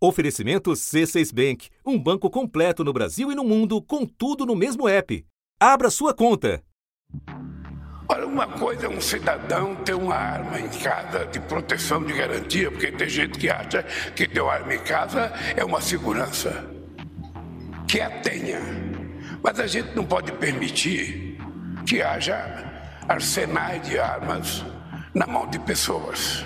Oferecimento 0.00 0.70
C6 0.70 1.34
Bank, 1.34 1.70
um 1.84 1.98
banco 1.98 2.30
completo 2.30 2.84
no 2.84 2.92
Brasil 2.92 3.32
e 3.32 3.34
no 3.34 3.42
mundo, 3.42 3.82
com 3.82 4.06
tudo 4.06 4.46
no 4.46 4.54
mesmo 4.54 4.88
app. 4.88 5.26
Abra 5.58 5.90
sua 5.90 6.14
conta. 6.14 6.62
Olha, 8.08 8.24
uma 8.24 8.46
coisa 8.46 8.86
é 8.86 8.88
um 8.88 9.00
cidadão 9.00 9.74
ter 9.74 9.94
uma 9.94 10.14
arma 10.14 10.60
em 10.60 10.68
casa 10.68 11.26
de 11.26 11.40
proteção, 11.40 12.04
de 12.04 12.12
garantia, 12.12 12.70
porque 12.70 12.92
tem 12.92 13.08
gente 13.08 13.40
que 13.40 13.50
acha 13.50 13.82
que 14.14 14.28
ter 14.28 14.40
uma 14.40 14.52
arma 14.52 14.72
em 14.72 14.84
casa 14.84 15.32
é 15.56 15.64
uma 15.64 15.80
segurança. 15.80 16.64
Que 17.88 18.00
a 18.00 18.08
tenha. 18.20 18.60
Mas 19.42 19.58
a 19.58 19.66
gente 19.66 19.96
não 19.96 20.04
pode 20.04 20.30
permitir 20.30 21.38
que 21.84 22.00
haja 22.00 22.36
arsenais 23.08 23.82
de 23.88 23.98
armas 23.98 24.64
na 25.12 25.26
mão 25.26 25.48
de 25.48 25.58
pessoas. 25.58 26.44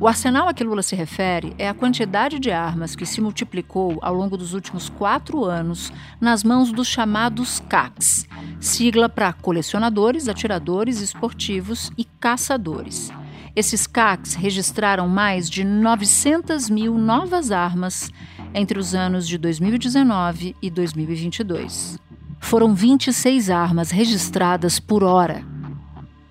O 0.00 0.06
arsenal 0.06 0.48
a 0.48 0.54
que 0.54 0.62
Lula 0.62 0.80
se 0.80 0.94
refere 0.94 1.54
é 1.58 1.68
a 1.68 1.74
quantidade 1.74 2.38
de 2.38 2.52
armas 2.52 2.94
que 2.94 3.04
se 3.04 3.20
multiplicou 3.20 3.98
ao 4.00 4.14
longo 4.14 4.36
dos 4.36 4.54
últimos 4.54 4.88
quatro 4.88 5.44
anos 5.44 5.92
nas 6.20 6.44
mãos 6.44 6.70
dos 6.70 6.86
chamados 6.86 7.60
CACs, 7.68 8.24
sigla 8.60 9.08
para 9.08 9.32
colecionadores, 9.32 10.28
atiradores 10.28 11.00
esportivos 11.00 11.90
e 11.98 12.04
caçadores. 12.04 13.10
Esses 13.56 13.88
CACs 13.88 14.34
registraram 14.34 15.08
mais 15.08 15.50
de 15.50 15.64
900 15.64 16.70
mil 16.70 16.96
novas 16.96 17.50
armas 17.50 18.12
entre 18.54 18.78
os 18.78 18.94
anos 18.94 19.26
de 19.26 19.36
2019 19.36 20.54
e 20.62 20.70
2022. 20.70 21.98
Foram 22.38 22.72
26 22.72 23.50
armas 23.50 23.90
registradas 23.90 24.78
por 24.78 25.02
hora. 25.02 25.44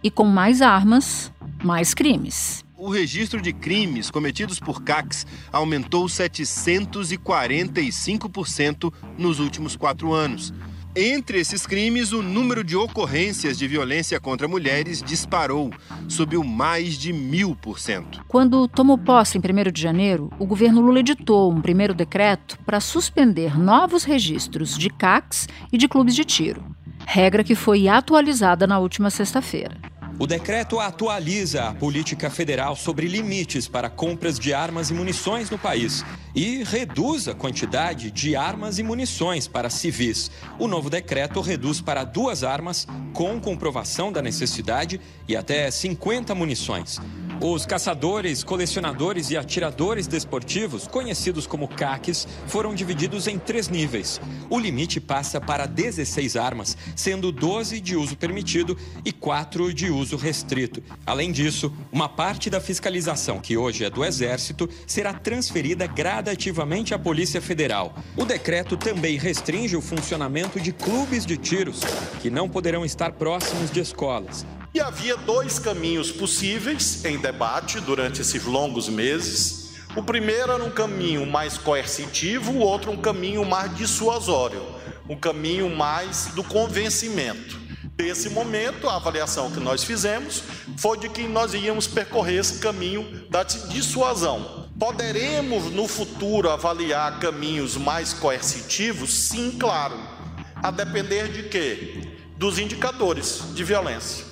E 0.01 0.09
com 0.09 0.23
mais 0.23 0.61
armas, 0.61 1.33
mais 1.61 1.93
crimes 1.93 2.65
o 2.77 2.89
registro 2.89 3.41
de 3.41 3.51
crimes 3.51 4.09
cometidos 4.11 4.59
por 4.59 4.83
CACs 4.83 5.25
aumentou 5.51 6.05
745% 6.05 8.93
nos 9.17 9.39
últimos 9.39 9.75
quatro 9.75 10.13
anos. 10.13 10.53
Entre 10.95 11.39
esses 11.39 11.65
crimes, 11.67 12.11
o 12.11 12.21
número 12.23 12.63
de 12.63 12.75
ocorrências 12.75 13.55
de 13.57 13.67
violência 13.67 14.19
contra 14.19 14.47
mulheres 14.47 15.03
disparou, 15.03 15.71
subiu 16.07 16.43
mais 16.43 16.97
de 16.97 17.13
mil 17.13 17.55
por 17.55 17.77
cento. 17.77 18.25
Quando 18.27 18.67
tomou 18.67 18.97
posse 18.97 19.37
em 19.37 19.41
1 19.41 19.71
de 19.71 19.79
janeiro, 19.79 20.31
o 20.39 20.45
governo 20.45 20.81
Lula 20.81 21.01
editou 21.01 21.53
um 21.53 21.61
primeiro 21.61 21.93
decreto 21.93 22.57
para 22.65 22.79
suspender 22.79 23.59
novos 23.59 24.03
registros 24.03 24.75
de 24.75 24.89
CACs 24.89 25.47
e 25.71 25.77
de 25.77 25.87
clubes 25.87 26.15
de 26.15 26.25
tiro, 26.25 26.63
regra 27.05 27.43
que 27.43 27.53
foi 27.53 27.87
atualizada 27.87 28.65
na 28.65 28.79
última 28.79 29.11
sexta-feira. 29.11 29.77
O 30.19 30.25
decreto 30.25 30.79
atualiza 30.79 31.65
a 31.65 31.73
política 31.75 32.27
federal 32.31 32.75
sobre 32.75 33.07
limites 33.07 33.67
para 33.67 33.87
compras 33.87 34.39
de 34.39 34.51
armas 34.51 34.89
e 34.89 34.93
munições 34.93 35.51
no 35.51 35.59
país 35.59 36.03
e 36.33 36.63
reduz 36.63 37.27
a 37.27 37.35
quantidade 37.35 38.09
de 38.09 38.35
armas 38.35 38.79
e 38.79 38.83
munições 38.83 39.47
para 39.47 39.69
civis. 39.69 40.31
O 40.57 40.67
novo 40.67 40.89
decreto 40.89 41.39
reduz 41.39 41.81
para 41.81 42.03
duas 42.03 42.43
armas 42.43 42.87
com 43.13 43.39
comprovação 43.39 44.11
da 44.11 44.19
necessidade 44.19 44.99
e 45.27 45.35
até 45.35 45.69
50 45.69 46.33
munições. 46.33 46.99
Os 47.39 47.67
caçadores, 47.67 48.43
colecionadores 48.43 49.29
e 49.29 49.37
atiradores 49.37 50.07
desportivos, 50.07 50.87
conhecidos 50.87 51.45
como 51.45 51.67
CACs, 51.67 52.27
foram 52.47 52.73
divididos 52.73 53.27
em 53.27 53.37
três 53.37 53.69
níveis. 53.69 54.19
O 54.49 54.57
limite 54.57 54.99
passa 54.99 55.39
para 55.39 55.67
16 55.67 56.35
armas, 56.35 56.75
sendo 56.95 57.31
12 57.31 57.79
de 57.79 57.95
uso 57.95 58.17
permitido 58.17 58.75
e 59.05 59.11
4 59.11 59.71
de 59.71 59.91
uso 59.91 60.17
restrito. 60.17 60.81
Além 61.05 61.31
disso, 61.31 61.71
uma 61.91 62.09
parte 62.09 62.49
da 62.49 62.59
fiscalização, 62.59 63.39
que 63.39 63.55
hoje 63.55 63.85
é 63.85 63.89
do 63.91 64.03
Exército, 64.03 64.67
será 64.87 65.13
transferida 65.13 65.85
gradativamente 65.85 66.95
à 66.95 66.99
Polícia 66.99 67.39
Federal. 67.39 67.93
O 68.15 68.25
decreto 68.25 68.75
também 68.75 69.15
restringe 69.15 69.75
o 69.75 69.81
funcionamento 69.81 70.59
de 70.59 70.71
clubes 70.71 71.23
de 71.23 71.37
tiros, 71.37 71.81
que 72.19 72.31
não 72.31 72.49
poderão 72.49 72.83
estar 72.83 73.11
próximos 73.11 73.69
de 73.69 73.79
escolas. 73.79 74.43
E 74.77 74.79
havia 74.79 75.17
dois 75.17 75.57
caminhos 75.57 76.11
possíveis 76.11 77.03
em 77.03 77.17
debate 77.17 77.79
durante 77.79 78.21
esses 78.21 78.45
longos 78.45 78.87
meses. 78.87 79.71
O 79.95 80.03
primeiro 80.03 80.51
era 80.51 80.63
um 80.63 80.69
caminho 80.69 81.25
mais 81.25 81.57
coercitivo, 81.57 82.51
o 82.51 82.59
outro 82.59 82.91
um 82.91 82.97
caminho 82.97 83.43
mais 83.43 83.75
dissuasório, 83.75 84.61
um 85.09 85.15
caminho 85.15 85.67
mais 85.67 86.27
do 86.35 86.43
convencimento. 86.43 87.59
Nesse 87.97 88.29
momento, 88.29 88.87
a 88.87 88.97
avaliação 88.97 89.49
que 89.49 89.59
nós 89.59 89.83
fizemos 89.83 90.43
foi 90.77 90.99
de 90.99 91.09
que 91.09 91.23
nós 91.23 91.55
íamos 91.55 91.87
percorrer 91.87 92.41
esse 92.41 92.59
caminho 92.59 93.25
da 93.31 93.41
dissuasão. 93.41 94.69
Poderemos 94.77 95.71
no 95.71 95.87
futuro 95.87 96.51
avaliar 96.51 97.19
caminhos 97.19 97.75
mais 97.75 98.13
coercitivos? 98.13 99.11
Sim, 99.11 99.57
claro. 99.57 99.97
A 100.61 100.69
depender 100.69 101.29
de 101.29 101.49
quê? 101.49 102.19
Dos 102.37 102.59
indicadores 102.59 103.41
de 103.55 103.63
violência. 103.63 104.26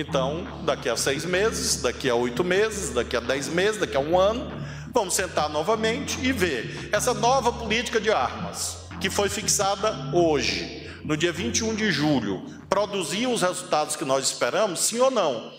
Então, 0.00 0.46
daqui 0.62 0.88
a 0.88 0.96
seis 0.96 1.24
meses, 1.24 1.82
daqui 1.82 2.08
a 2.08 2.14
oito 2.14 2.44
meses, 2.44 2.90
daqui 2.90 3.16
a 3.16 3.20
dez 3.20 3.48
meses, 3.48 3.80
daqui 3.80 3.96
a 3.96 4.00
um 4.00 4.16
ano, 4.16 4.46
vamos 4.94 5.12
sentar 5.12 5.48
novamente 5.48 6.24
e 6.24 6.30
ver 6.30 6.88
essa 6.92 7.12
nova 7.12 7.50
política 7.50 8.00
de 8.00 8.08
armas 8.08 8.86
que 9.00 9.10
foi 9.10 9.28
fixada 9.28 9.92
hoje, 10.14 10.88
no 11.04 11.16
dia 11.16 11.32
21 11.32 11.74
de 11.74 11.90
julho, 11.90 12.44
produziu 12.70 13.32
os 13.32 13.42
resultados 13.42 13.96
que 13.96 14.04
nós 14.04 14.24
esperamos, 14.24 14.78
sim 14.78 15.00
ou 15.00 15.10
não? 15.10 15.50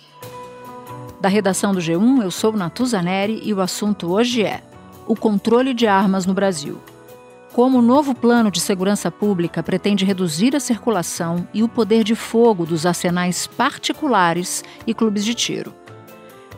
Da 1.19 1.27
redação 1.27 1.73
do 1.73 1.81
G1, 1.81 2.23
eu 2.23 2.31
sou 2.31 2.53
Natuza 2.53 3.01
Neri 3.01 3.41
e 3.43 3.53
o 3.53 3.59
assunto 3.59 4.09
hoje 4.09 4.45
é 4.45 4.63
o 5.05 5.17
controle 5.17 5.73
de 5.73 5.85
armas 5.85 6.25
no 6.25 6.33
Brasil 6.33 6.79
como 7.53 7.79
o 7.79 7.81
novo 7.81 8.13
plano 8.13 8.51
de 8.51 8.59
segurança 8.59 9.09
pública 9.09 9.63
pretende 9.63 10.05
reduzir 10.05 10.55
a 10.55 10.59
circulação 10.59 11.47
e 11.53 11.63
o 11.63 11.67
poder 11.67 12.03
de 12.03 12.15
fogo 12.15 12.65
dos 12.65 12.85
arsenais 12.85 13.47
particulares 13.47 14.63
e 14.85 14.93
clubes 14.93 15.25
de 15.25 15.33
tiro. 15.33 15.73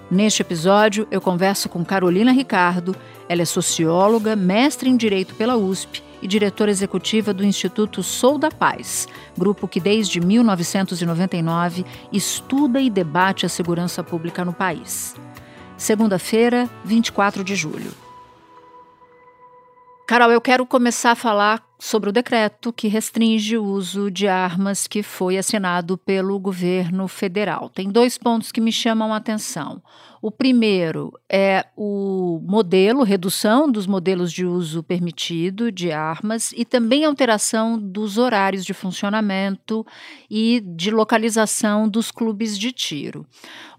Neste 0.09 0.41
episódio, 0.41 1.07
eu 1.09 1.21
converso 1.21 1.69
com 1.69 1.85
Carolina 1.85 2.33
Ricardo. 2.33 2.93
Ela 3.29 3.43
é 3.43 3.45
socióloga, 3.45 4.35
mestre 4.35 4.89
em 4.89 4.97
Direito 4.97 5.33
pela 5.35 5.55
USP 5.55 6.03
e 6.21 6.27
diretora 6.27 6.69
executiva 6.69 7.33
do 7.33 7.45
Instituto 7.45 8.03
Sou 8.03 8.37
da 8.37 8.51
Paz, 8.51 9.07
grupo 9.37 9.69
que 9.69 9.79
desde 9.79 10.19
1999 10.19 11.85
estuda 12.11 12.81
e 12.81 12.89
debate 12.89 13.45
a 13.45 13.49
segurança 13.49 14.03
pública 14.03 14.43
no 14.43 14.51
país. 14.51 15.15
Segunda-feira, 15.77 16.69
24 16.83 17.41
de 17.41 17.55
julho. 17.55 18.10
Carol, 20.11 20.29
eu 20.29 20.41
quero 20.41 20.65
começar 20.65 21.11
a 21.11 21.15
falar 21.15 21.63
sobre 21.79 22.09
o 22.09 22.11
decreto 22.11 22.73
que 22.73 22.89
restringe 22.89 23.57
o 23.57 23.63
uso 23.63 24.11
de 24.11 24.27
armas 24.27 24.85
que 24.85 25.01
foi 25.01 25.37
assinado 25.37 25.97
pelo 25.97 26.37
governo 26.37 27.07
federal. 27.07 27.69
Tem 27.69 27.89
dois 27.89 28.17
pontos 28.17 28.51
que 28.51 28.59
me 28.59 28.73
chamam 28.73 29.13
a 29.13 29.15
atenção. 29.15 29.81
O 30.21 30.29
primeiro 30.29 31.13
é 31.31 31.65
o 31.77 32.41
modelo, 32.43 33.03
redução 33.03 33.71
dos 33.71 33.87
modelos 33.87 34.33
de 34.33 34.45
uso 34.45 34.83
permitido 34.83 35.71
de 35.71 35.93
armas 35.93 36.51
e 36.57 36.65
também 36.65 37.05
alteração 37.05 37.79
dos 37.79 38.17
horários 38.17 38.65
de 38.65 38.73
funcionamento 38.73 39.85
e 40.29 40.59
de 40.59 40.91
localização 40.91 41.87
dos 41.87 42.11
clubes 42.11 42.59
de 42.59 42.73
tiro. 42.73 43.25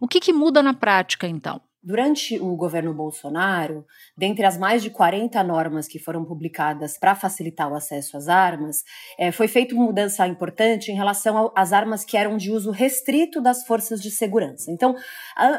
O 0.00 0.09
que, 0.09 0.19
que 0.19 0.32
muda 0.32 0.62
na 0.62 0.72
prática, 0.72 1.28
então? 1.28 1.60
Durante 1.84 2.38
o 2.38 2.54
governo 2.54 2.94
Bolsonaro, 2.94 3.84
dentre 4.16 4.44
as 4.47 4.56
mais 4.56 4.84
de 4.84 4.88
40 4.88 5.43
normas 5.43 5.88
que 5.88 5.98
foram 5.98 6.25
publicadas 6.25 6.97
para 6.97 7.16
facilitar 7.16 7.69
o 7.69 7.75
acesso 7.75 8.16
às 8.16 8.28
armas, 8.28 8.84
é, 9.19 9.32
foi 9.32 9.48
feita 9.48 9.75
uma 9.75 9.87
mudança 9.87 10.25
importante 10.28 10.93
em 10.93 10.94
relação 10.94 11.50
às 11.56 11.72
armas 11.72 12.04
que 12.04 12.16
eram 12.16 12.37
de 12.37 12.53
uso 12.53 12.70
restrito 12.70 13.41
das 13.41 13.66
forças 13.66 14.00
de 14.00 14.12
segurança. 14.12 14.70
Então, 14.70 14.94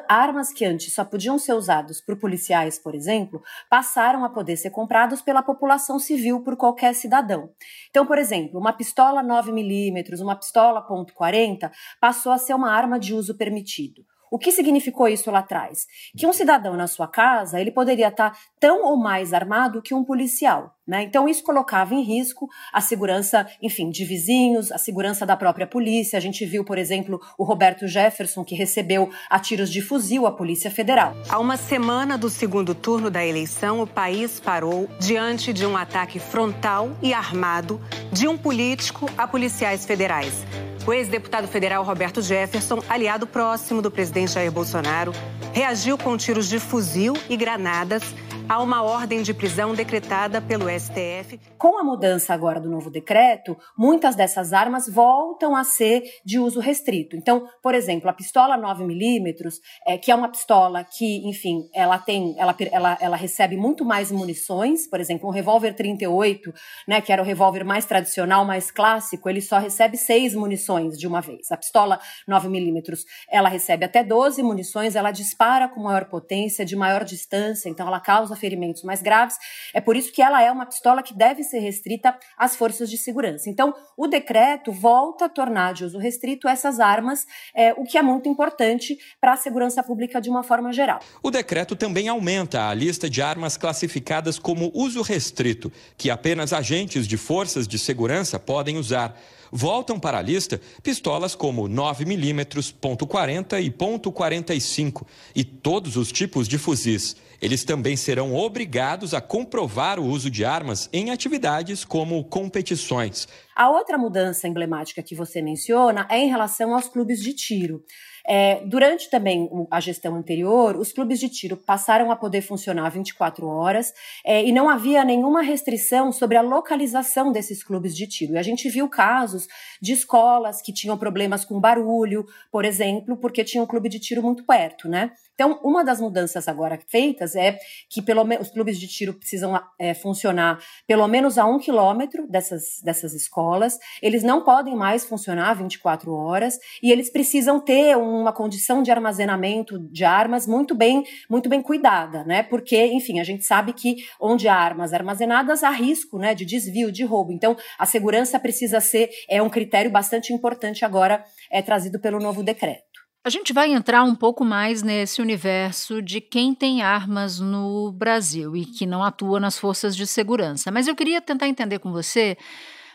armas 0.07 0.53
que 0.53 0.63
antes 0.63 0.93
só 0.93 1.03
podiam 1.03 1.37
ser 1.37 1.55
usadas 1.55 1.99
por 1.99 2.17
policiais, 2.17 2.79
por 2.79 2.95
exemplo, 2.95 3.43
passaram 3.69 4.23
a 4.23 4.29
poder 4.29 4.55
ser 4.55 4.69
comprados 4.69 5.21
pela 5.21 5.43
população 5.43 5.99
civil 5.99 6.41
por 6.41 6.55
qualquer 6.55 6.95
cidadão. 6.95 7.49
Então, 7.89 8.05
por 8.05 8.17
exemplo, 8.17 8.57
uma 8.57 8.71
pistola 8.71 9.21
9mm, 9.21 10.21
uma 10.21 10.37
pistola 10.37 10.87
.40 10.87 11.69
passou 11.99 12.31
a 12.31 12.37
ser 12.37 12.53
uma 12.53 12.71
arma 12.71 12.97
de 12.97 13.13
uso 13.13 13.35
permitido. 13.35 14.05
O 14.33 14.39
que 14.39 14.51
significou 14.51 15.07
isso 15.07 15.29
lá 15.29 15.39
atrás? 15.39 15.85
Que 16.17 16.25
um 16.25 16.33
cidadão 16.33 16.75
na 16.75 16.87
sua 16.87 17.07
casa, 17.07 17.61
ele 17.61 17.69
poderia 17.69 18.07
estar 18.07 18.35
tão 18.59 18.83
ou 18.83 18.97
mais 18.97 19.31
armado 19.31 19.79
que 19.79 19.93
um 19.93 20.03
policial. 20.03 20.73
Né? 20.87 21.03
Então, 21.03 21.29
isso 21.29 21.43
colocava 21.43 21.93
em 21.93 22.01
risco 22.01 22.49
a 22.73 22.81
segurança, 22.81 23.45
enfim, 23.61 23.91
de 23.91 24.03
vizinhos, 24.03 24.71
a 24.71 24.79
segurança 24.79 25.23
da 25.23 25.37
própria 25.37 25.67
polícia. 25.67 26.17
A 26.17 26.19
gente 26.19 26.47
viu, 26.47 26.65
por 26.65 26.79
exemplo, 26.79 27.21
o 27.37 27.43
Roberto 27.43 27.87
Jefferson, 27.87 28.43
que 28.43 28.55
recebeu 28.55 29.07
a 29.29 29.39
tiros 29.39 29.71
de 29.71 29.83
fuzil 29.83 30.25
a 30.25 30.31
Polícia 30.31 30.71
Federal. 30.71 31.15
Há 31.29 31.37
uma 31.37 31.55
semana 31.55 32.17
do 32.17 32.27
segundo 32.27 32.73
turno 32.73 33.11
da 33.11 33.23
eleição, 33.23 33.81
o 33.81 33.87
país 33.87 34.39
parou 34.39 34.89
diante 34.99 35.53
de 35.53 35.63
um 35.63 35.77
ataque 35.77 36.17
frontal 36.17 36.89
e 37.03 37.13
armado 37.13 37.79
de 38.11 38.27
um 38.27 38.35
político 38.35 39.07
a 39.15 39.27
policiais 39.27 39.85
federais. 39.85 40.43
O 40.85 40.91
ex-deputado 40.91 41.47
federal 41.47 41.81
Roberto 41.83 42.21
Jefferson, 42.21 42.83
aliado 42.89 43.25
próximo 43.25 43.81
do 43.81 43.89
presidente 43.89 44.33
Jair 44.33 44.51
Bolsonaro, 44.51 45.13
reagiu 45.53 45.97
com 45.97 46.17
tiros 46.17 46.49
de 46.49 46.59
fuzil 46.59 47.13
e 47.29 47.37
granadas 47.37 48.03
Há 48.47 48.61
uma 48.61 48.83
ordem 48.83 49.21
de 49.21 49.33
prisão 49.33 49.73
decretada 49.73 50.41
pelo 50.41 50.65
STF. 50.69 51.39
Com 51.57 51.79
a 51.79 51.83
mudança 51.83 52.33
agora 52.33 52.59
do 52.59 52.69
novo 52.69 52.89
decreto, 52.89 53.57
muitas 53.77 54.15
dessas 54.15 54.51
armas 54.51 54.87
voltam 54.87 55.55
a 55.55 55.63
ser 55.63 56.03
de 56.25 56.37
uso 56.39 56.59
restrito. 56.59 57.15
Então, 57.15 57.47
por 57.61 57.73
exemplo, 57.73 58.09
a 58.09 58.13
pistola 58.13 58.57
9mm, 58.57 59.53
é, 59.87 59.97
que 59.97 60.11
é 60.11 60.15
uma 60.15 60.27
pistola 60.27 60.83
que, 60.83 61.25
enfim, 61.27 61.69
ela 61.73 61.97
tem, 61.97 62.35
ela, 62.37 62.53
ela, 62.71 62.97
ela 62.99 63.15
recebe 63.15 63.55
muito 63.55 63.85
mais 63.85 64.11
munições, 64.11 64.87
por 64.89 64.99
exemplo, 64.99 65.29
um 65.29 65.31
revólver 65.31 65.73
38, 65.73 66.53
né, 66.85 66.99
que 66.99 67.13
era 67.13 67.21
o 67.21 67.25
revólver 67.25 67.63
mais 67.63 67.85
tradicional, 67.85 68.43
mais 68.43 68.69
clássico, 68.69 69.29
ele 69.29 69.41
só 69.41 69.57
recebe 69.57 69.95
seis 69.95 70.35
munições 70.35 70.97
de 70.97 71.07
uma 71.07 71.21
vez. 71.21 71.49
A 71.49 71.57
pistola 71.57 71.97
9mm, 72.29 73.05
ela 73.31 73.47
recebe 73.47 73.85
até 73.85 74.03
12 74.03 74.43
munições, 74.43 74.95
ela 74.97 75.11
dispara 75.11 75.69
com 75.69 75.81
maior 75.81 76.05
potência, 76.05 76.65
de 76.65 76.75
maior 76.75 77.05
distância, 77.05 77.69
então 77.69 77.87
ela 77.87 78.01
causa 78.01 78.32
ferimentos 78.35 78.83
mais 78.83 79.01
graves. 79.01 79.37
É 79.73 79.81
por 79.81 79.95
isso 79.95 80.11
que 80.11 80.21
ela 80.21 80.41
é 80.41 80.51
uma 80.51 80.65
pistola 80.65 81.03
que 81.03 81.13
deve 81.13 81.43
ser 81.43 81.59
restrita 81.59 82.17
às 82.37 82.55
forças 82.55 82.89
de 82.89 82.97
segurança. 82.97 83.49
Então, 83.49 83.73
o 83.97 84.07
decreto 84.07 84.71
volta 84.71 85.25
a 85.25 85.29
tornar 85.29 85.73
de 85.73 85.85
uso 85.85 85.97
restrito 85.97 86.47
essas 86.47 86.79
armas, 86.79 87.25
é, 87.55 87.73
o 87.73 87.83
que 87.83 87.97
é 87.97 88.01
muito 88.01 88.29
importante 88.29 88.97
para 89.19 89.33
a 89.33 89.37
segurança 89.37 89.83
pública 89.83 90.19
de 90.19 90.29
uma 90.29 90.43
forma 90.43 90.71
geral. 90.71 90.99
O 91.21 91.31
decreto 91.31 91.75
também 91.75 92.07
aumenta 92.07 92.67
a 92.67 92.73
lista 92.73 93.09
de 93.09 93.21
armas 93.21 93.57
classificadas 93.57 94.37
como 94.39 94.71
uso 94.73 95.01
restrito, 95.01 95.71
que 95.97 96.09
apenas 96.09 96.53
agentes 96.53 97.07
de 97.07 97.17
forças 97.17 97.67
de 97.67 97.77
segurança 97.77 98.39
podem 98.39 98.77
usar. 98.77 99.15
Voltam 99.55 99.99
para 99.99 100.17
a 100.17 100.21
lista 100.21 100.59
pistolas 100.81 101.35
como 101.35 101.69
9mm, 101.69 102.73
.40 102.81 103.63
e 103.63 103.69
.45 103.69 105.05
e 105.35 105.43
todos 105.43 105.95
os 105.95 106.11
tipos 106.11 106.47
de 106.47 106.57
fuzis. 106.57 107.15
Eles 107.43 107.65
também 107.65 107.97
serão 107.97 108.33
obrigados 108.33 109.13
a 109.13 109.19
comprovar 109.19 109.99
o 109.99 110.05
uso 110.05 110.31
de 110.31 110.45
armas 110.45 110.89
em 110.93 111.11
atividades 111.11 111.83
como 111.83 112.23
competições. 112.23 113.27
A 113.53 113.69
outra 113.69 113.97
mudança 113.97 114.47
emblemática 114.47 115.03
que 115.03 115.13
você 115.13 115.41
menciona 115.41 116.07
é 116.09 116.19
em 116.19 116.29
relação 116.29 116.73
aos 116.73 116.87
clubes 116.87 117.21
de 117.21 117.33
tiro. 117.33 117.83
É, 118.25 118.65
durante 118.65 119.09
também 119.09 119.49
a 119.69 119.81
gestão 119.81 120.15
anterior, 120.15 120.77
os 120.77 120.93
clubes 120.93 121.19
de 121.19 121.27
tiro 121.27 121.57
passaram 121.57 122.09
a 122.09 122.15
poder 122.15 122.41
funcionar 122.41 122.89
24 122.89 123.45
horas 123.45 123.91
é, 124.25 124.45
e 124.45 124.53
não 124.53 124.69
havia 124.69 125.03
nenhuma 125.03 125.41
restrição 125.41 126.13
sobre 126.13 126.37
a 126.37 126.41
localização 126.41 127.33
desses 127.33 127.61
clubes 127.61 127.93
de 127.93 128.07
tiro. 128.07 128.35
E 128.35 128.37
a 128.37 128.41
gente 128.41 128.69
viu 128.69 128.87
casos 128.87 129.45
de 129.81 129.91
escolas 129.91 130.61
que 130.61 130.71
tinham 130.71 130.97
problemas 130.97 131.43
com 131.43 131.59
barulho, 131.59 132.25
por 132.49 132.63
exemplo, 132.63 133.17
porque 133.17 133.43
tinha 133.43 133.61
um 133.61 133.67
clube 133.67 133.89
de 133.89 133.99
tiro 133.99 134.23
muito 134.23 134.45
perto, 134.45 134.87
né? 134.87 135.11
Então, 135.33 135.59
uma 135.63 135.83
das 135.83 135.99
mudanças 135.99 136.47
agora 136.47 136.79
feitas 136.87 137.35
é 137.35 137.57
que 137.89 138.01
pelo 138.01 138.23
os 138.39 138.51
clubes 138.51 138.79
de 138.79 138.87
tiro 138.87 139.13
precisam 139.13 139.59
é, 139.79 139.93
funcionar 139.93 140.59
pelo 140.87 141.07
menos 141.07 141.37
a 141.37 141.45
um 141.45 141.57
quilômetro 141.59 142.27
dessas, 142.27 142.79
dessas 142.83 143.13
escolas. 143.13 143.77
Eles 144.01 144.23
não 144.23 144.43
podem 144.43 144.75
mais 144.75 145.03
funcionar 145.03 145.53
24 145.55 146.13
horas 146.13 146.57
e 146.81 146.91
eles 146.91 147.09
precisam 147.11 147.59
ter 147.59 147.97
uma 147.97 148.31
condição 148.31 148.83
de 148.83 148.91
armazenamento 148.91 149.79
de 149.91 150.05
armas 150.05 150.47
muito 150.47 150.75
bem, 150.75 151.03
muito 151.29 151.49
bem 151.49 151.61
cuidada, 151.61 152.23
né? 152.23 152.43
Porque, 152.43 152.85
enfim, 152.85 153.19
a 153.19 153.23
gente 153.23 153.43
sabe 153.43 153.73
que 153.73 154.05
onde 154.21 154.47
há 154.47 154.55
armas 154.55 154.93
armazenadas 154.93 155.63
há 155.63 155.69
risco, 155.69 156.17
né, 156.17 156.35
de 156.35 156.45
desvio, 156.45 156.91
de 156.91 157.03
roubo. 157.03 157.31
Então, 157.31 157.57
a 157.77 157.85
segurança 157.85 158.39
precisa 158.39 158.79
ser 158.79 159.09
é 159.29 159.41
um 159.41 159.49
critério 159.49 159.91
bastante 159.91 160.31
importante 160.31 160.85
agora 160.85 161.23
é 161.51 161.61
trazido 161.61 161.99
pelo 161.99 162.19
novo 162.19 162.43
decreto. 162.43 163.02
A 163.25 163.29
gente 163.29 163.53
vai 163.53 163.71
entrar 163.71 164.03
um 164.03 164.13
pouco 164.13 164.43
mais 164.43 164.83
nesse 164.83 165.21
universo 165.21 166.01
de 166.01 166.19
quem 166.19 166.53
tem 166.53 166.81
armas 166.81 167.39
no 167.39 167.89
Brasil 167.93 168.53
e 168.53 168.65
que 168.65 168.85
não 168.85 169.01
atua 169.01 169.39
nas 169.39 169.57
forças 169.57 169.95
de 169.95 170.05
segurança. 170.05 170.69
Mas 170.69 170.89
eu 170.89 170.95
queria 170.95 171.21
tentar 171.21 171.47
entender 171.47 171.79
com 171.79 171.89
você 171.89 172.37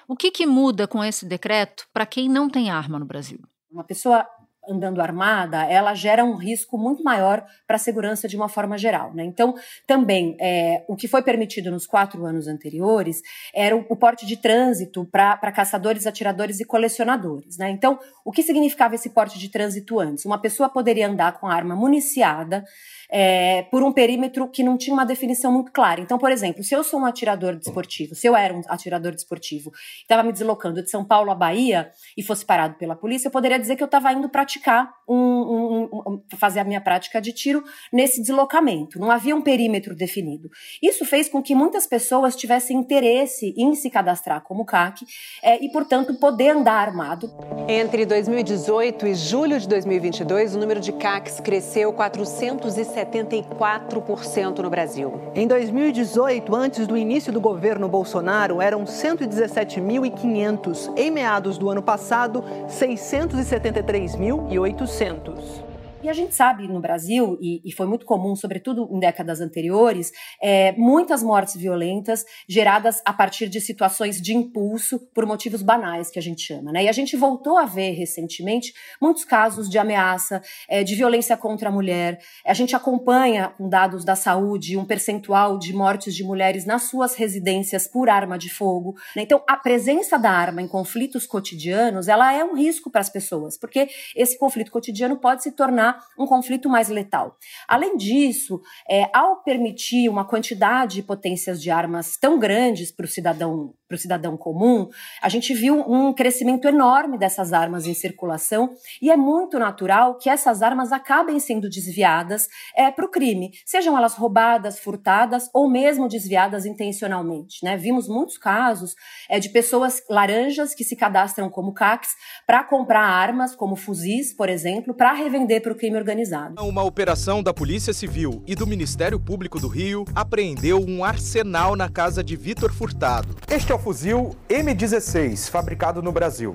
o 0.06 0.14
que, 0.14 0.30
que 0.30 0.46
muda 0.46 0.86
com 0.86 1.02
esse 1.02 1.24
decreto 1.24 1.88
para 1.94 2.04
quem 2.04 2.28
não 2.28 2.46
tem 2.50 2.68
arma 2.68 2.98
no 2.98 3.06
Brasil. 3.06 3.38
Uma 3.72 3.84
pessoa 3.84 4.26
andando 4.68 5.00
armada, 5.00 5.64
ela 5.64 5.94
gera 5.94 6.24
um 6.24 6.34
risco 6.34 6.76
muito 6.76 7.02
maior 7.02 7.44
para 7.66 7.76
a 7.76 7.78
segurança 7.78 8.28
de 8.28 8.36
uma 8.36 8.48
forma 8.48 8.76
geral. 8.76 9.14
Né? 9.14 9.24
Então, 9.24 9.54
também, 9.86 10.36
é, 10.40 10.84
o 10.88 10.94
que 10.94 11.08
foi 11.08 11.22
permitido 11.22 11.70
nos 11.70 11.86
quatro 11.86 12.24
anos 12.24 12.46
anteriores 12.46 13.22
era 13.54 13.76
o, 13.76 13.84
o 13.88 13.96
porte 13.96 14.26
de 14.26 14.36
trânsito 14.36 15.04
para 15.04 15.52
caçadores, 15.52 16.06
atiradores 16.06 16.60
e 16.60 16.64
colecionadores. 16.64 17.56
Né? 17.58 17.70
Então, 17.70 17.98
o 18.24 18.32
que 18.32 18.42
significava 18.42 18.94
esse 18.94 19.10
porte 19.10 19.38
de 19.38 19.48
trânsito 19.48 19.98
antes? 19.98 20.24
Uma 20.24 20.40
pessoa 20.40 20.68
poderia 20.68 21.08
andar 21.08 21.38
com 21.38 21.46
a 21.46 21.54
arma 21.54 21.74
municiada, 21.74 22.64
é, 23.10 23.62
por 23.62 23.82
um 23.82 23.92
perímetro 23.92 24.48
que 24.48 24.62
não 24.62 24.76
tinha 24.76 24.92
uma 24.92 25.06
definição 25.06 25.50
muito 25.50 25.72
clara. 25.72 26.00
Então, 26.00 26.18
por 26.18 26.30
exemplo, 26.30 26.62
se 26.62 26.74
eu 26.74 26.84
sou 26.84 27.00
um 27.00 27.06
atirador 27.06 27.56
desportivo, 27.56 28.14
se 28.14 28.26
eu 28.26 28.36
era 28.36 28.52
um 28.54 28.60
atirador 28.68 29.12
desportivo, 29.12 29.72
estava 30.02 30.22
me 30.22 30.32
deslocando 30.32 30.82
de 30.82 30.90
São 30.90 31.04
Paulo 31.04 31.30
à 31.30 31.34
Bahia 31.34 31.90
e 32.16 32.22
fosse 32.22 32.44
parado 32.44 32.74
pela 32.74 32.94
polícia, 32.94 33.28
eu 33.28 33.32
poderia 33.32 33.58
dizer 33.58 33.76
que 33.76 33.82
eu 33.82 33.86
estava 33.86 34.12
indo 34.12 34.28
praticar 34.28 34.92
um, 35.08 35.16
um, 35.16 35.88
um, 36.06 36.22
fazer 36.36 36.60
a 36.60 36.64
minha 36.64 36.80
prática 36.80 37.20
de 37.20 37.32
tiro 37.32 37.64
nesse 37.92 38.20
deslocamento. 38.20 38.98
Não 38.98 39.10
havia 39.10 39.34
um 39.34 39.40
perímetro 39.40 39.94
definido. 39.94 40.50
Isso 40.82 41.04
fez 41.04 41.28
com 41.28 41.42
que 41.42 41.54
muitas 41.54 41.86
pessoas 41.86 42.36
tivessem 42.36 42.76
interesse 42.76 43.54
em 43.56 43.74
se 43.74 43.88
cadastrar 43.88 44.42
como 44.42 44.64
CAC 44.64 45.04
é, 45.42 45.64
e, 45.64 45.70
portanto, 45.70 46.14
poder 46.18 46.50
andar 46.50 46.88
armado. 46.88 47.30
Entre 47.66 48.04
2018 48.04 49.06
e 49.06 49.14
julho 49.14 49.58
de 49.58 49.66
2022, 49.68 50.56
o 50.56 50.58
número 50.58 50.80
de 50.80 50.92
CACs 50.92 51.40
cresceu 51.40 51.92
460 51.92 52.97
74% 53.04 54.58
no 54.58 54.70
Brasil. 54.70 55.20
Em 55.34 55.46
2018, 55.46 56.54
antes 56.54 56.86
do 56.86 56.96
início 56.96 57.32
do 57.32 57.40
governo 57.40 57.88
Bolsonaro, 57.88 58.60
eram 58.60 58.84
117.500. 58.84 60.92
Em 60.96 61.10
meados 61.10 61.58
do 61.58 61.68
ano 61.70 61.82
passado, 61.82 62.44
673.800. 62.68 65.67
E 66.00 66.08
a 66.08 66.12
gente 66.12 66.32
sabe 66.32 66.68
no 66.68 66.80
Brasil, 66.80 67.36
e, 67.40 67.60
e, 67.64 67.72
foi 67.72 67.84
muito 67.84 68.06
comum, 68.06 68.36
sobretudo 68.36 68.88
em 68.92 69.00
décadas 69.00 69.40
anteriores, 69.40 70.12
é, 70.40 70.70
muitas 70.72 71.24
mortes 71.24 71.56
violentas 71.56 72.24
geradas 72.48 73.02
a 73.04 73.12
partir 73.12 73.48
de 73.48 73.60
situações 73.60 74.20
de 74.20 74.32
impulso 74.32 75.00
por 75.12 75.26
motivos 75.26 75.60
banais, 75.60 76.08
que 76.08 76.18
a 76.18 76.22
gente 76.22 76.40
chama. 76.42 76.70
Né? 76.70 76.84
E 76.84 76.88
a 76.88 76.92
gente 76.92 77.16
voltou 77.16 77.58
a 77.58 77.64
ver 77.64 77.90
recentemente 77.94 78.72
muitos 79.02 79.24
casos 79.24 79.68
de 79.68 79.76
ameaça, 79.76 80.40
é, 80.68 80.84
de 80.84 80.94
violência 80.94 81.36
contra 81.36 81.68
a 81.68 81.72
mulher. 81.72 82.20
A 82.46 82.54
gente 82.54 82.76
acompanha, 82.76 83.48
com 83.48 83.68
dados 83.68 84.04
da 84.04 84.14
saúde, 84.14 84.76
um 84.76 84.84
percentual 84.84 85.58
de 85.58 85.72
mortes 85.72 86.14
de 86.14 86.22
mulheres 86.22 86.64
nas 86.64 86.84
suas 86.84 87.16
residências 87.16 87.88
por 87.88 88.08
arma 88.08 88.38
de 88.38 88.48
fogo. 88.48 88.94
Né? 89.16 89.22
Então, 89.22 89.42
a 89.48 89.56
presença 89.56 90.16
da 90.16 90.30
arma 90.30 90.62
em 90.62 90.68
conflitos 90.68 91.26
cotidianos, 91.26 92.06
ela 92.06 92.32
é 92.32 92.44
um 92.44 92.54
risco 92.54 92.88
para 92.88 93.00
as 93.00 93.10
pessoas, 93.10 93.58
porque 93.58 93.88
esse 94.14 94.38
conflito 94.38 94.70
cotidiano 94.70 95.16
pode 95.16 95.42
se 95.42 95.50
tornar 95.50 95.87
tornar 95.88 96.04
um 96.18 96.26
conflito 96.26 96.68
mais 96.68 96.88
letal. 96.88 97.36
Além 97.66 97.96
disso, 97.96 98.60
é, 98.88 99.08
ao 99.14 99.42
permitir 99.42 100.08
uma 100.08 100.26
quantidade 100.26 100.96
de 100.96 101.02
potências 101.02 101.60
de 101.62 101.70
armas 101.70 102.16
tão 102.16 102.38
grandes 102.38 102.92
para 102.92 103.06
o 103.06 103.08
cidadão 103.08 103.74
para 103.88 103.94
o 103.94 103.98
cidadão 103.98 104.36
comum, 104.36 104.88
a 105.22 105.28
gente 105.30 105.54
viu 105.54 105.80
um 105.80 106.12
crescimento 106.12 106.68
enorme 106.68 107.16
dessas 107.16 107.54
armas 107.54 107.86
em 107.86 107.94
circulação 107.94 108.74
e 109.00 109.10
é 109.10 109.16
muito 109.16 109.58
natural 109.58 110.18
que 110.18 110.28
essas 110.28 110.62
armas 110.62 110.92
acabem 110.92 111.40
sendo 111.40 111.70
desviadas 111.70 112.48
é, 112.76 112.90
para 112.90 113.06
o 113.06 113.10
crime, 113.10 113.50
sejam 113.64 113.96
elas 113.96 114.14
roubadas, 114.14 114.78
furtadas 114.78 115.48
ou 115.54 115.70
mesmo 115.70 116.06
desviadas 116.06 116.66
intencionalmente. 116.66 117.64
Né? 117.64 117.78
Vimos 117.78 118.08
muitos 118.08 118.36
casos 118.36 118.94
é, 119.28 119.40
de 119.40 119.48
pessoas 119.48 120.02
laranjas 120.10 120.74
que 120.74 120.84
se 120.84 120.94
cadastram 120.94 121.48
como 121.48 121.72
CACs 121.72 122.10
para 122.46 122.62
comprar 122.62 123.02
armas, 123.02 123.56
como 123.56 123.74
fuzis, 123.74 124.34
por 124.34 124.50
exemplo, 124.50 124.92
para 124.92 125.12
revender 125.12 125.62
para 125.62 125.72
o 125.72 125.76
crime 125.76 125.96
organizado. 125.96 126.62
Uma 126.62 126.82
operação 126.82 127.42
da 127.42 127.54
Polícia 127.54 127.94
Civil 127.94 128.42
e 128.46 128.54
do 128.54 128.66
Ministério 128.66 129.18
Público 129.18 129.58
do 129.58 129.68
Rio 129.68 130.04
apreendeu 130.14 130.84
um 130.86 131.02
arsenal 131.02 131.74
na 131.74 131.88
casa 131.88 132.22
de 132.22 132.36
Vitor 132.36 132.70
Furtado. 132.70 133.34
Este 133.48 133.72
é 133.72 133.77
fuzil 133.78 134.36
M16, 134.48 135.48
fabricado 135.48 136.02
no 136.02 136.12
Brasil. 136.12 136.54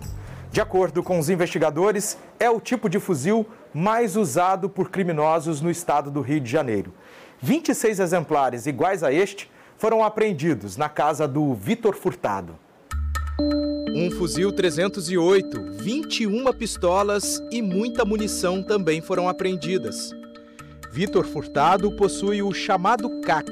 De 0.51 0.61
acordo 0.61 1.01
com 1.01 1.17
os 1.17 1.29
investigadores, 1.29 2.17
é 2.39 2.49
o 2.49 2.61
tipo 2.61 2.87
de 2.87 2.99
fuzil 2.99 3.45
mais 3.73 4.15
usado 4.15 4.69
por 4.69 4.91
criminosos 4.91 5.61
no 5.61 5.71
estado 5.71 6.11
do 6.11 6.21
Rio 6.21 6.39
de 6.39 6.51
Janeiro. 6.51 6.93
26 7.41 7.99
exemplares 7.99 8.67
iguais 8.67 9.03
a 9.03 9.11
este 9.11 9.49
foram 9.77 10.03
apreendidos 10.03 10.77
na 10.77 10.87
casa 10.87 11.27
do 11.27 11.53
Vitor 11.55 11.95
Furtado. 11.95 12.55
Um 13.95 14.11
fuzil 14.11 14.51
308, 14.51 15.77
21 15.77 16.53
pistolas 16.53 17.41
e 17.51 17.61
muita 17.61 18.05
munição 18.05 18.61
também 18.61 19.01
foram 19.01 19.27
apreendidas. 19.27 20.11
Vitor 20.93 21.25
Furtado 21.25 21.91
possui 21.93 22.43
o 22.43 22.53
chamado 22.53 23.19
CAC. 23.21 23.49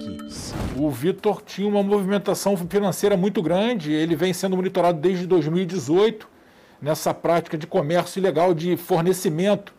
O 0.77 0.91
Vitor 0.91 1.41
tinha 1.41 1.67
uma 1.67 1.81
movimentação 1.81 2.55
financeira 2.55 3.17
muito 3.17 3.41
grande, 3.41 3.91
ele 3.91 4.15
vem 4.15 4.31
sendo 4.31 4.55
monitorado 4.55 5.00
desde 5.00 5.25
2018 5.25 6.29
nessa 6.79 7.15
prática 7.15 7.57
de 7.57 7.65
comércio 7.65 8.19
ilegal 8.19 8.53
de 8.53 8.77
fornecimento 8.77 9.74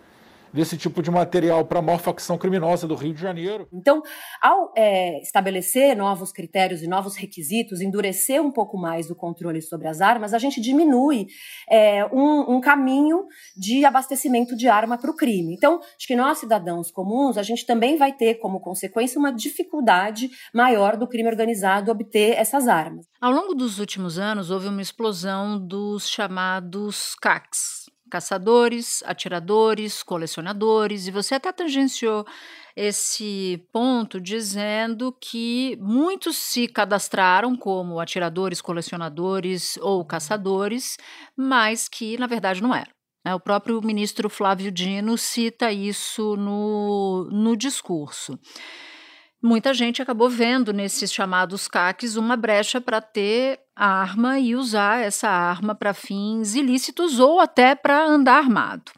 desse 0.52 0.76
tipo 0.76 1.02
de 1.02 1.10
material 1.10 1.64
para 1.64 1.78
a 1.78 1.82
maior 1.82 1.98
facção 1.98 2.36
criminosa 2.36 2.86
do 2.86 2.94
Rio 2.94 3.14
de 3.14 3.20
Janeiro. 3.20 3.66
Então, 3.72 4.02
ao 4.40 4.72
é, 4.76 5.20
estabelecer 5.20 5.96
novos 5.96 6.32
critérios 6.32 6.82
e 6.82 6.86
novos 6.86 7.16
requisitos, 7.16 7.80
endurecer 7.80 8.42
um 8.42 8.50
pouco 8.50 8.76
mais 8.78 9.10
o 9.10 9.14
controle 9.14 9.62
sobre 9.62 9.88
as 9.88 10.00
armas, 10.00 10.34
a 10.34 10.38
gente 10.38 10.60
diminui 10.60 11.26
é, 11.68 12.04
um, 12.06 12.56
um, 12.56 12.60
caminho 12.60 13.24
de 13.56 13.84
abastecimento 13.84 14.56
de 14.56 14.68
arma 14.68 14.98
para 14.98 15.10
o 15.10 15.16
crime. 15.16 15.54
Então, 15.54 15.80
acho 15.80 16.06
que 16.06 16.16
nós, 16.16 16.38
cidadãos 16.38 16.90
comuns, 16.90 17.36
a 17.36 17.42
gente 17.42 17.64
também 17.64 17.96
vai 17.96 18.12
ter 18.12 18.34
como 18.34 18.60
consequência 18.60 19.18
uma 19.18 19.32
dificuldade 19.32 20.30
maior 20.54 20.96
do 20.96 21.08
crime 21.08 21.28
organizado 21.28 21.90
obter 21.90 22.36
essas 22.36 22.68
armas. 22.68 23.06
Ao 23.20 23.30
longo 23.30 23.54
dos 23.54 23.78
últimos 23.78 24.18
anos, 24.18 24.50
houve 24.50 24.66
uma 24.66 24.82
explosão 24.82 25.58
dos 25.58 26.08
chamados 26.08 27.14
CACs, 27.20 27.81
caçadores, 28.12 29.02
atiradores, 29.06 30.02
colecionadores, 30.02 31.06
e 31.06 31.10
você 31.10 31.36
até 31.36 31.50
tangenciou 31.50 32.26
esse 32.76 33.66
ponto 33.72 34.20
dizendo 34.20 35.16
que 35.18 35.78
muitos 35.80 36.36
se 36.36 36.68
cadastraram 36.68 37.56
como 37.56 37.98
atiradores, 37.98 38.60
colecionadores 38.60 39.78
ou 39.78 40.04
caçadores, 40.04 40.98
mas 41.34 41.88
que 41.88 42.18
na 42.18 42.26
verdade 42.26 42.62
não 42.62 42.74
eram. 42.74 42.92
Né? 43.24 43.34
O 43.34 43.40
próprio 43.40 43.80
ministro 43.80 44.28
Flávio 44.28 44.70
Dino 44.70 45.16
cita 45.16 45.72
isso 45.72 46.36
no, 46.36 47.30
no 47.32 47.56
discurso 47.56 48.38
muita 49.42 49.74
gente 49.74 50.00
acabou 50.00 50.30
vendo 50.30 50.72
nesses 50.72 51.12
chamados 51.12 51.66
CACs 51.66 52.16
uma 52.16 52.36
brecha 52.36 52.80
para 52.80 53.00
ter 53.00 53.60
arma 53.74 54.38
e 54.38 54.54
usar 54.54 55.02
essa 55.02 55.28
arma 55.28 55.74
para 55.74 55.92
fins 55.92 56.54
ilícitos 56.54 57.18
ou 57.18 57.40
até 57.40 57.74
para 57.74 58.06
andar 58.06 58.38
armado. 58.38 58.92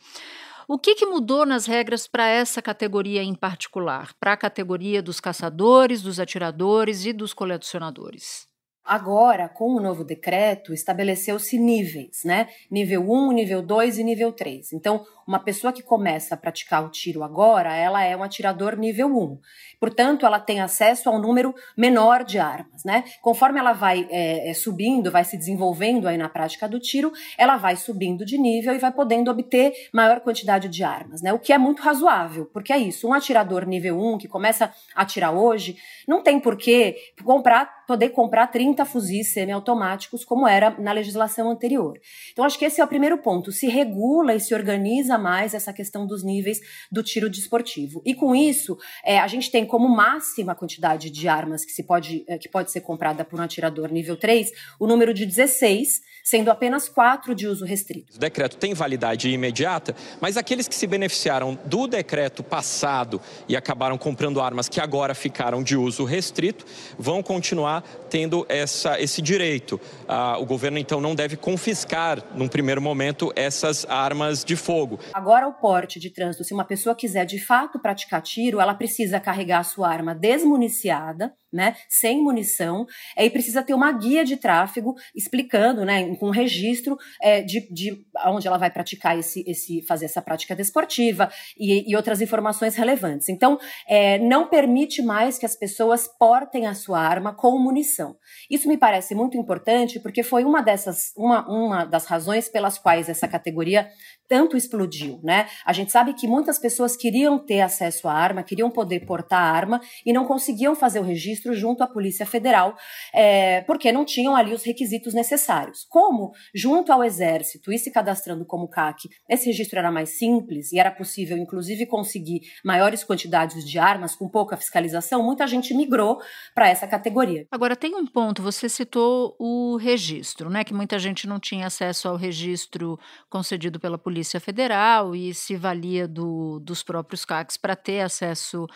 O 0.66 0.78
que, 0.78 0.94
que 0.94 1.06
mudou 1.06 1.44
nas 1.44 1.66
regras 1.66 2.06
para 2.06 2.26
essa 2.26 2.62
categoria 2.62 3.22
em 3.22 3.34
particular, 3.34 4.12
para 4.18 4.32
a 4.32 4.36
categoria 4.36 5.02
dos 5.02 5.20
caçadores, 5.20 6.02
dos 6.02 6.18
atiradores 6.18 7.04
e 7.04 7.12
dos 7.12 7.34
colecionadores? 7.34 8.48
Agora, 8.84 9.48
com 9.48 9.74
o 9.74 9.80
novo 9.80 10.04
decreto, 10.04 10.74
estabeleceu-se 10.74 11.58
níveis, 11.58 12.22
né? 12.22 12.48
Nível 12.70 13.10
1, 13.10 13.32
nível 13.32 13.62
2 13.62 13.98
e 13.98 14.04
nível 14.04 14.30
3. 14.30 14.74
Então, 14.74 15.04
uma 15.26 15.38
pessoa 15.38 15.72
que 15.72 15.82
começa 15.82 16.34
a 16.34 16.36
praticar 16.36 16.84
o 16.84 16.90
tiro 16.90 17.22
agora, 17.22 17.74
ela 17.74 18.04
é 18.04 18.14
um 18.14 18.22
atirador 18.22 18.76
nível 18.76 19.08
1. 19.08 19.38
Portanto, 19.80 20.26
ela 20.26 20.38
tem 20.38 20.60
acesso 20.60 21.08
a 21.08 21.12
um 21.12 21.18
número 21.18 21.54
menor 21.76 22.24
de 22.24 22.38
armas, 22.38 22.84
né? 22.84 23.04
Conforme 23.22 23.58
ela 23.58 23.72
vai 23.72 24.06
é, 24.10 24.50
é, 24.50 24.54
subindo, 24.54 25.10
vai 25.10 25.24
se 25.24 25.36
desenvolvendo 25.36 26.06
aí 26.06 26.18
na 26.18 26.28
prática 26.28 26.68
do 26.68 26.78
tiro, 26.78 27.10
ela 27.38 27.56
vai 27.56 27.76
subindo 27.76 28.24
de 28.24 28.36
nível 28.36 28.74
e 28.74 28.78
vai 28.78 28.92
podendo 28.92 29.30
obter 29.30 29.72
maior 29.92 30.20
quantidade 30.20 30.68
de 30.68 30.84
armas, 30.84 31.22
né? 31.22 31.32
O 31.32 31.38
que 31.38 31.52
é 31.52 31.58
muito 31.58 31.82
razoável, 31.82 32.46
porque 32.52 32.72
é 32.72 32.78
isso. 32.78 33.08
Um 33.08 33.14
atirador 33.14 33.64
nível 33.64 33.98
1 33.98 34.18
que 34.18 34.28
começa 34.28 34.72
a 34.94 35.02
atirar 35.02 35.32
hoje, 35.32 35.76
não 36.06 36.22
tem 36.22 36.38
por 36.38 36.56
que 36.56 36.96
comprar, 37.24 37.83
poder 37.86 38.10
comprar 38.10 38.46
30 38.48 38.84
fuzis 38.84 39.32
semiautomáticos, 39.32 40.24
como 40.24 40.46
era 40.46 40.70
na 40.78 40.92
legislação 40.92 41.50
anterior. 41.50 41.98
Então, 42.32 42.44
acho 42.44 42.58
que 42.58 42.64
esse 42.64 42.80
é 42.80 42.84
o 42.84 42.88
primeiro 42.88 43.18
ponto. 43.18 43.52
Se 43.52 43.66
regula 43.66 44.34
e 44.34 44.40
se 44.40 44.54
organiza 44.54 45.18
mais 45.18 45.54
essa 45.54 45.72
questão 45.72 46.06
dos 46.06 46.22
níveis 46.22 46.60
do 46.90 47.02
tiro 47.02 47.28
desportivo. 47.28 48.02
E 48.04 48.14
com 48.14 48.34
isso, 48.34 48.76
é, 49.04 49.18
a 49.18 49.26
gente 49.26 49.50
tem 49.50 49.66
como 49.66 49.88
máxima 49.88 50.54
quantidade 50.54 51.10
de 51.10 51.28
armas 51.28 51.64
que, 51.64 51.72
se 51.72 51.82
pode, 51.82 52.24
é, 52.28 52.38
que 52.38 52.48
pode 52.48 52.70
ser 52.70 52.80
comprada 52.80 53.24
por 53.24 53.38
um 53.38 53.42
atirador 53.42 53.90
nível 53.90 54.16
3 54.16 54.50
o 54.78 54.86
número 54.86 55.12
de 55.12 55.26
16, 55.26 56.02
sendo 56.22 56.50
apenas 56.50 56.88
quatro 56.88 57.34
de 57.34 57.46
uso 57.46 57.64
restrito. 57.64 58.16
O 58.16 58.18
decreto 58.18 58.56
tem 58.56 58.74
validade 58.74 59.28
imediata, 59.28 59.94
mas 60.20 60.36
aqueles 60.36 60.68
que 60.68 60.74
se 60.74 60.86
beneficiaram 60.86 61.58
do 61.64 61.86
decreto 61.86 62.42
passado 62.42 63.20
e 63.48 63.56
acabaram 63.56 63.98
comprando 63.98 64.40
armas 64.40 64.68
que 64.68 64.80
agora 64.80 65.14
ficaram 65.14 65.62
de 65.62 65.76
uso 65.76 66.04
restrito 66.04 66.64
vão 66.98 67.22
continuar 67.22 67.73
tendo 68.08 68.44
essa, 68.48 69.00
esse 69.00 69.22
direito. 69.22 69.80
Ah, 70.06 70.38
o 70.38 70.44
governo, 70.44 70.78
então, 70.78 71.00
não 71.00 71.14
deve 71.14 71.36
confiscar, 71.36 72.22
num 72.34 72.48
primeiro 72.48 72.80
momento, 72.80 73.32
essas 73.34 73.86
armas 73.88 74.44
de 74.44 74.56
fogo. 74.56 74.98
Agora, 75.12 75.46
o 75.48 75.52
porte 75.54 75.98
de 75.98 76.10
trânsito, 76.10 76.44
se 76.44 76.52
uma 76.52 76.64
pessoa 76.64 76.94
quiser 76.94 77.24
de 77.24 77.38
fato 77.38 77.78
praticar 77.78 78.20
tiro, 78.22 78.60
ela 78.60 78.74
precisa 78.74 79.18
carregar 79.20 79.60
a 79.60 79.64
sua 79.64 79.88
arma 79.88 80.14
desmuniciada, 80.14 81.32
né, 81.54 81.76
sem 81.88 82.22
munição, 82.22 82.86
e 83.16 83.30
precisa 83.30 83.62
ter 83.62 83.74
uma 83.74 83.92
guia 83.92 84.24
de 84.24 84.36
tráfego 84.36 84.94
explicando, 85.14 85.84
né, 85.84 86.14
com 86.16 86.30
registro 86.30 86.98
é, 87.22 87.40
de, 87.40 87.68
de 87.72 88.04
onde 88.26 88.46
ela 88.46 88.58
vai 88.58 88.70
praticar 88.70 89.18
esse, 89.18 89.44
esse 89.46 89.82
fazer 89.82 90.06
essa 90.06 90.20
prática 90.20 90.56
desportiva 90.56 91.30
e, 91.56 91.90
e 91.90 91.96
outras 91.96 92.20
informações 92.20 92.74
relevantes. 92.74 93.28
Então, 93.28 93.58
é, 93.88 94.18
não 94.18 94.48
permite 94.48 95.00
mais 95.02 95.38
que 95.38 95.46
as 95.46 95.54
pessoas 95.54 96.08
portem 96.18 96.66
a 96.66 96.74
sua 96.74 97.00
arma 97.00 97.34
com 97.34 97.58
munição. 97.58 98.16
Isso 98.50 98.68
me 98.68 98.76
parece 98.76 99.14
muito 99.14 99.36
importante 99.36 100.00
porque 100.00 100.22
foi 100.22 100.44
uma 100.44 100.62
dessas, 100.62 101.12
uma, 101.16 101.48
uma 101.48 101.84
das 101.84 102.06
razões 102.06 102.48
pelas 102.48 102.78
quais 102.78 103.08
essa 103.08 103.28
categoria 103.28 103.88
tanto 104.28 104.56
explodiu, 104.56 105.20
né? 105.22 105.46
A 105.64 105.72
gente 105.72 105.92
sabe 105.92 106.14
que 106.14 106.26
muitas 106.26 106.58
pessoas 106.58 106.96
queriam 106.96 107.38
ter 107.38 107.60
acesso 107.60 108.08
à 108.08 108.12
arma, 108.12 108.42
queriam 108.42 108.70
poder 108.70 109.00
portar 109.00 109.40
a 109.40 109.50
arma 109.50 109.80
e 110.04 110.12
não 110.12 110.24
conseguiam 110.24 110.74
fazer 110.74 110.98
o 110.98 111.02
registro 111.02 111.43
junto 111.52 111.82
à 111.82 111.86
Polícia 111.86 112.24
Federal, 112.24 112.76
é, 113.12 113.60
porque 113.62 113.92
não 113.92 114.04
tinham 114.04 114.34
ali 114.34 114.54
os 114.54 114.64
requisitos 114.64 115.12
necessários. 115.12 115.86
Como, 115.88 116.32
junto 116.54 116.92
ao 116.92 117.04
Exército 117.04 117.72
e 117.72 117.78
se 117.78 117.90
cadastrando 117.90 118.44
como 118.44 118.68
CAC, 118.68 119.08
esse 119.28 119.46
registro 119.46 119.78
era 119.78 119.92
mais 119.92 120.18
simples 120.18 120.72
e 120.72 120.78
era 120.78 120.90
possível, 120.90 121.36
inclusive, 121.36 121.86
conseguir 121.86 122.40
maiores 122.64 123.04
quantidades 123.04 123.64
de 123.64 123.78
armas 123.78 124.14
com 124.14 124.28
pouca 124.28 124.56
fiscalização, 124.56 125.22
muita 125.22 125.46
gente 125.46 125.74
migrou 125.74 126.18
para 126.54 126.68
essa 126.68 126.86
categoria. 126.86 127.46
Agora, 127.50 127.76
tem 127.76 127.94
um 127.94 128.06
ponto, 128.06 128.42
você 128.42 128.68
citou 128.68 129.36
o 129.38 129.76
registro, 129.76 130.48
né? 130.48 130.64
Que 130.64 130.72
muita 130.72 130.98
gente 130.98 131.26
não 131.26 131.38
tinha 131.38 131.66
acesso 131.66 132.08
ao 132.08 132.16
registro 132.16 132.98
concedido 133.28 133.78
pela 133.78 133.98
Polícia 133.98 134.14
Polícia 134.14 134.38
Federal 134.38 135.16
e 135.16 135.34
se 135.34 135.56
valia 135.56 136.06
do, 136.06 136.60
dos 136.60 136.84
próprios 136.84 137.24
CACs 137.24 137.56
para 137.56 137.74
ter 137.74 138.00
acesso 138.00 138.66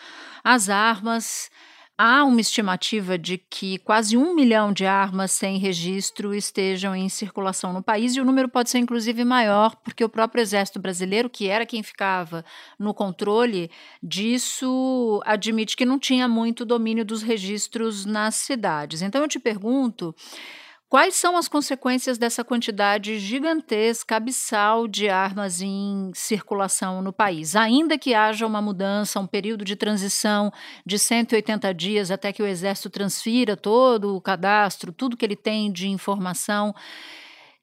às 0.43 0.69
armas. 0.69 1.49
Há 2.01 2.23
uma 2.23 2.39
estimativa 2.39 3.17
de 3.17 3.37
que 3.37 3.77
quase 3.79 4.15
um 4.15 4.33
milhão 4.33 4.71
de 4.71 4.85
armas 4.85 5.31
sem 5.33 5.57
registro 5.57 6.33
estejam 6.33 6.95
em 6.95 7.09
circulação 7.09 7.73
no 7.73 7.83
país, 7.83 8.15
e 8.15 8.21
o 8.21 8.23
número 8.23 8.47
pode 8.47 8.69
ser 8.69 8.77
inclusive 8.77 9.25
maior, 9.25 9.75
porque 9.75 10.01
o 10.01 10.07
próprio 10.07 10.41
Exército 10.41 10.79
Brasileiro, 10.79 11.29
que 11.29 11.49
era 11.49 11.65
quem 11.65 11.83
ficava 11.83 12.45
no 12.79 12.93
controle 12.93 13.69
disso, 14.01 15.21
admite 15.25 15.75
que 15.75 15.83
não 15.83 15.99
tinha 15.99 16.25
muito 16.25 16.63
domínio 16.63 17.03
dos 17.03 17.21
registros 17.21 18.05
nas 18.05 18.35
cidades. 18.35 19.01
Então 19.01 19.21
eu 19.21 19.27
te 19.27 19.37
pergunto. 19.37 20.15
Quais 20.89 21.13
são 21.13 21.37
as 21.37 21.47
consequências 21.47 22.17
dessa 22.17 22.43
quantidade 22.43 23.19
gigantesca, 23.19 24.15
abissal 24.15 24.87
de 24.87 25.07
armas 25.07 25.61
em 25.61 26.11
circulação 26.15 26.99
no 26.99 27.13
país? 27.13 27.55
Ainda 27.55 27.95
que 27.95 28.15
haja 28.15 28.47
uma 28.47 28.59
mudança, 28.59 29.19
um 29.19 29.27
período 29.27 29.63
de 29.63 29.75
transição 29.75 30.51
de 30.83 30.97
180 30.97 31.71
dias 31.75 32.09
até 32.09 32.33
que 32.33 32.41
o 32.41 32.47
Exército 32.47 32.89
transfira 32.89 33.55
todo 33.55 34.15
o 34.15 34.21
cadastro, 34.21 34.91
tudo 34.91 35.15
que 35.15 35.23
ele 35.23 35.35
tem 35.35 35.71
de 35.71 35.87
informação 35.87 36.73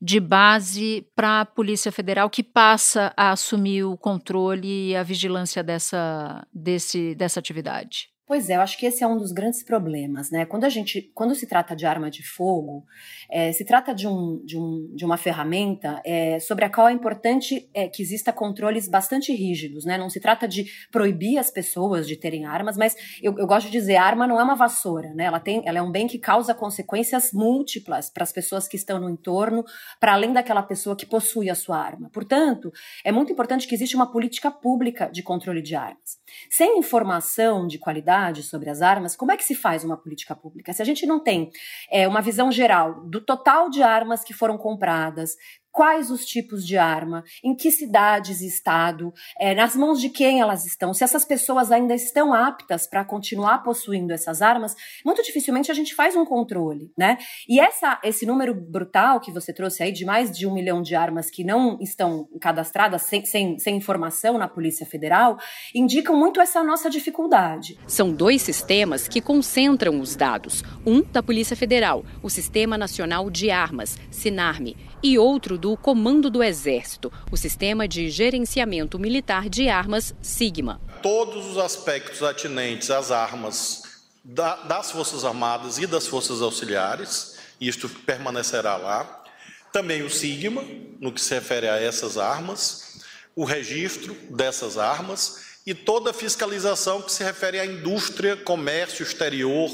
de 0.00 0.20
base 0.20 1.04
para 1.16 1.40
a 1.40 1.44
Polícia 1.44 1.90
Federal, 1.90 2.30
que 2.30 2.44
passa 2.44 3.12
a 3.16 3.32
assumir 3.32 3.82
o 3.82 3.96
controle 3.96 4.90
e 4.90 4.94
a 4.94 5.02
vigilância 5.02 5.64
dessa, 5.64 6.46
desse, 6.54 7.16
dessa 7.16 7.40
atividade? 7.40 8.15
Pois 8.26 8.50
é, 8.50 8.56
eu 8.56 8.60
acho 8.60 8.76
que 8.76 8.86
esse 8.86 9.04
é 9.04 9.06
um 9.06 9.16
dos 9.16 9.30
grandes 9.30 9.62
problemas, 9.62 10.32
né? 10.32 10.44
Quando 10.44 10.64
a 10.64 10.68
gente, 10.68 11.12
quando 11.14 11.32
se 11.36 11.46
trata 11.46 11.76
de 11.76 11.86
arma 11.86 12.10
de 12.10 12.24
fogo, 12.24 12.84
é, 13.30 13.52
se 13.52 13.64
trata 13.64 13.94
de, 13.94 14.08
um, 14.08 14.44
de, 14.44 14.58
um, 14.58 14.90
de 14.96 15.04
uma 15.04 15.16
ferramenta 15.16 16.02
é, 16.04 16.40
sobre 16.40 16.64
a 16.64 16.68
qual 16.68 16.88
é 16.88 16.92
importante 16.92 17.70
é, 17.72 17.86
que 17.86 18.02
exista 18.02 18.32
controles 18.32 18.88
bastante 18.88 19.32
rígidos, 19.32 19.84
né? 19.84 19.96
Não 19.96 20.10
se 20.10 20.18
trata 20.18 20.48
de 20.48 20.66
proibir 20.90 21.38
as 21.38 21.52
pessoas 21.52 22.04
de 22.04 22.16
terem 22.16 22.46
armas, 22.46 22.76
mas 22.76 22.96
eu, 23.22 23.38
eu 23.38 23.46
gosto 23.46 23.66
de 23.66 23.72
dizer, 23.72 23.94
arma 23.94 24.26
não 24.26 24.40
é 24.40 24.42
uma 24.42 24.56
vassoura, 24.56 25.14
né? 25.14 25.26
Ela 25.26 25.38
tem, 25.38 25.62
ela 25.64 25.78
é 25.78 25.82
um 25.82 25.92
bem 25.92 26.08
que 26.08 26.18
causa 26.18 26.52
consequências 26.52 27.30
múltiplas 27.32 28.10
para 28.10 28.24
as 28.24 28.32
pessoas 28.32 28.66
que 28.66 28.74
estão 28.74 28.98
no 28.98 29.08
entorno, 29.08 29.64
para 30.00 30.14
além 30.14 30.32
daquela 30.32 30.64
pessoa 30.64 30.96
que 30.96 31.06
possui 31.06 31.48
a 31.48 31.54
sua 31.54 31.78
arma. 31.78 32.10
Portanto, 32.12 32.72
é 33.04 33.12
muito 33.12 33.30
importante 33.30 33.68
que 33.68 33.74
exista 33.76 33.96
uma 33.96 34.10
política 34.10 34.50
pública 34.50 35.08
de 35.12 35.22
controle 35.22 35.62
de 35.62 35.76
armas. 35.76 36.18
Sem 36.50 36.80
informação 36.80 37.68
de 37.68 37.78
qualidade 37.78 38.15
sobre 38.42 38.70
as 38.70 38.82
armas, 38.82 39.14
como 39.14 39.32
é 39.32 39.36
que 39.36 39.44
se 39.44 39.54
faz 39.54 39.84
uma 39.84 39.96
política 39.96 40.34
pública? 40.34 40.72
Se 40.72 40.82
a 40.82 40.84
gente 40.84 41.06
não 41.06 41.22
tem 41.22 41.50
é, 41.90 42.08
uma 42.08 42.20
visão 42.20 42.50
geral 42.50 43.02
do 43.06 43.20
total 43.20 43.68
de 43.68 43.82
armas 43.82 44.24
que 44.24 44.32
foram 44.32 44.56
compradas, 44.56 45.36
quais 45.76 46.10
os 46.10 46.24
tipos 46.24 46.66
de 46.66 46.78
arma, 46.78 47.22
em 47.44 47.54
que 47.54 47.70
cidades 47.70 48.40
e 48.40 48.46
estado, 48.46 49.12
é, 49.38 49.54
nas 49.54 49.76
mãos 49.76 50.00
de 50.00 50.08
quem 50.08 50.40
elas 50.40 50.64
estão, 50.64 50.94
se 50.94 51.04
essas 51.04 51.22
pessoas 51.22 51.70
ainda 51.70 51.94
estão 51.94 52.32
aptas 52.32 52.86
para 52.86 53.04
continuar 53.04 53.58
possuindo 53.58 54.10
essas 54.10 54.40
armas, 54.40 54.74
muito 55.04 55.22
dificilmente 55.22 55.70
a 55.70 55.74
gente 55.74 55.94
faz 55.94 56.16
um 56.16 56.24
controle, 56.24 56.90
né? 56.96 57.18
E 57.46 57.60
essa, 57.60 58.00
esse 58.02 58.24
número 58.24 58.54
brutal 58.54 59.20
que 59.20 59.30
você 59.30 59.52
trouxe 59.52 59.82
aí 59.82 59.92
de 59.92 60.06
mais 60.06 60.34
de 60.34 60.46
um 60.46 60.54
milhão 60.54 60.80
de 60.80 60.94
armas 60.94 61.28
que 61.28 61.44
não 61.44 61.76
estão 61.78 62.26
cadastradas 62.40 63.02
sem, 63.02 63.26
sem, 63.26 63.58
sem 63.58 63.76
informação 63.76 64.38
na 64.38 64.48
Polícia 64.48 64.86
Federal, 64.86 65.36
indicam 65.74 66.16
muito 66.16 66.40
essa 66.40 66.64
nossa 66.64 66.88
dificuldade. 66.88 67.78
São 67.86 68.10
dois 68.10 68.40
sistemas 68.40 69.06
que 69.06 69.20
concentram 69.20 70.00
os 70.00 70.16
dados. 70.16 70.64
Um 70.86 71.02
da 71.02 71.22
Polícia 71.22 71.54
Federal, 71.54 72.02
o 72.22 72.30
Sistema 72.30 72.78
Nacional 72.78 73.28
de 73.28 73.50
Armas, 73.50 73.98
SINARME, 74.10 74.74
e 75.02 75.18
outro 75.18 75.58
do 75.58 75.76
Comando 75.76 76.30
do 76.30 76.42
Exército, 76.42 77.12
o 77.30 77.36
Sistema 77.36 77.86
de 77.86 78.10
Gerenciamento 78.10 78.98
Militar 78.98 79.48
de 79.48 79.68
Armas, 79.68 80.14
SIGMA. 80.20 80.80
Todos 81.02 81.46
os 81.46 81.58
aspectos 81.58 82.22
atinentes 82.22 82.90
às 82.90 83.10
armas 83.10 83.82
da, 84.24 84.56
das 84.56 84.90
Forças 84.90 85.24
Armadas 85.24 85.78
e 85.78 85.86
das 85.86 86.06
Forças 86.06 86.42
Auxiliares, 86.42 87.38
isto 87.60 87.88
permanecerá 87.88 88.76
lá. 88.76 89.24
Também 89.72 90.02
o 90.02 90.10
SIGMA, 90.10 90.64
no 91.00 91.12
que 91.12 91.20
se 91.20 91.34
refere 91.34 91.68
a 91.68 91.80
essas 91.80 92.18
armas, 92.18 93.00
o 93.34 93.44
registro 93.44 94.14
dessas 94.30 94.78
armas 94.78 95.60
e 95.66 95.74
toda 95.74 96.10
a 96.10 96.14
fiscalização 96.14 97.02
que 97.02 97.12
se 97.12 97.22
refere 97.22 97.58
à 97.58 97.66
indústria, 97.66 98.36
comércio 98.36 99.02
exterior, 99.02 99.70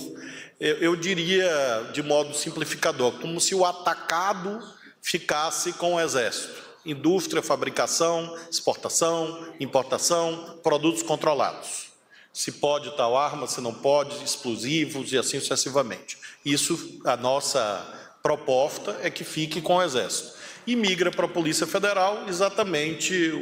eu 0.58 0.94
diria 0.94 1.90
de 1.92 2.02
modo 2.02 2.34
simplificador, 2.34 3.12
como 3.20 3.40
se 3.40 3.54
o 3.54 3.64
atacado 3.64 4.62
ficasse 5.02 5.72
com 5.72 5.94
o 5.94 6.00
Exército. 6.00 6.62
Indústria, 6.86 7.42
fabricação, 7.42 8.34
exportação, 8.50 9.52
importação, 9.60 10.58
produtos 10.62 11.02
controlados. 11.02 11.88
Se 12.32 12.52
pode 12.52 12.96
tal 12.96 13.16
arma, 13.16 13.46
se 13.46 13.60
não 13.60 13.74
pode, 13.74 14.24
explosivos 14.24 15.12
e 15.12 15.18
assim 15.18 15.38
sucessivamente. 15.38 16.16
Isso, 16.44 16.98
a 17.04 17.16
nossa 17.16 17.86
proposta 18.22 18.98
é 19.02 19.10
que 19.10 19.24
fique 19.24 19.60
com 19.60 19.76
o 19.76 19.82
Exército. 19.82 20.40
E 20.66 20.76
migra 20.76 21.10
para 21.10 21.26
a 21.26 21.28
Polícia 21.28 21.66
Federal 21.66 22.28
exatamente 22.28 23.32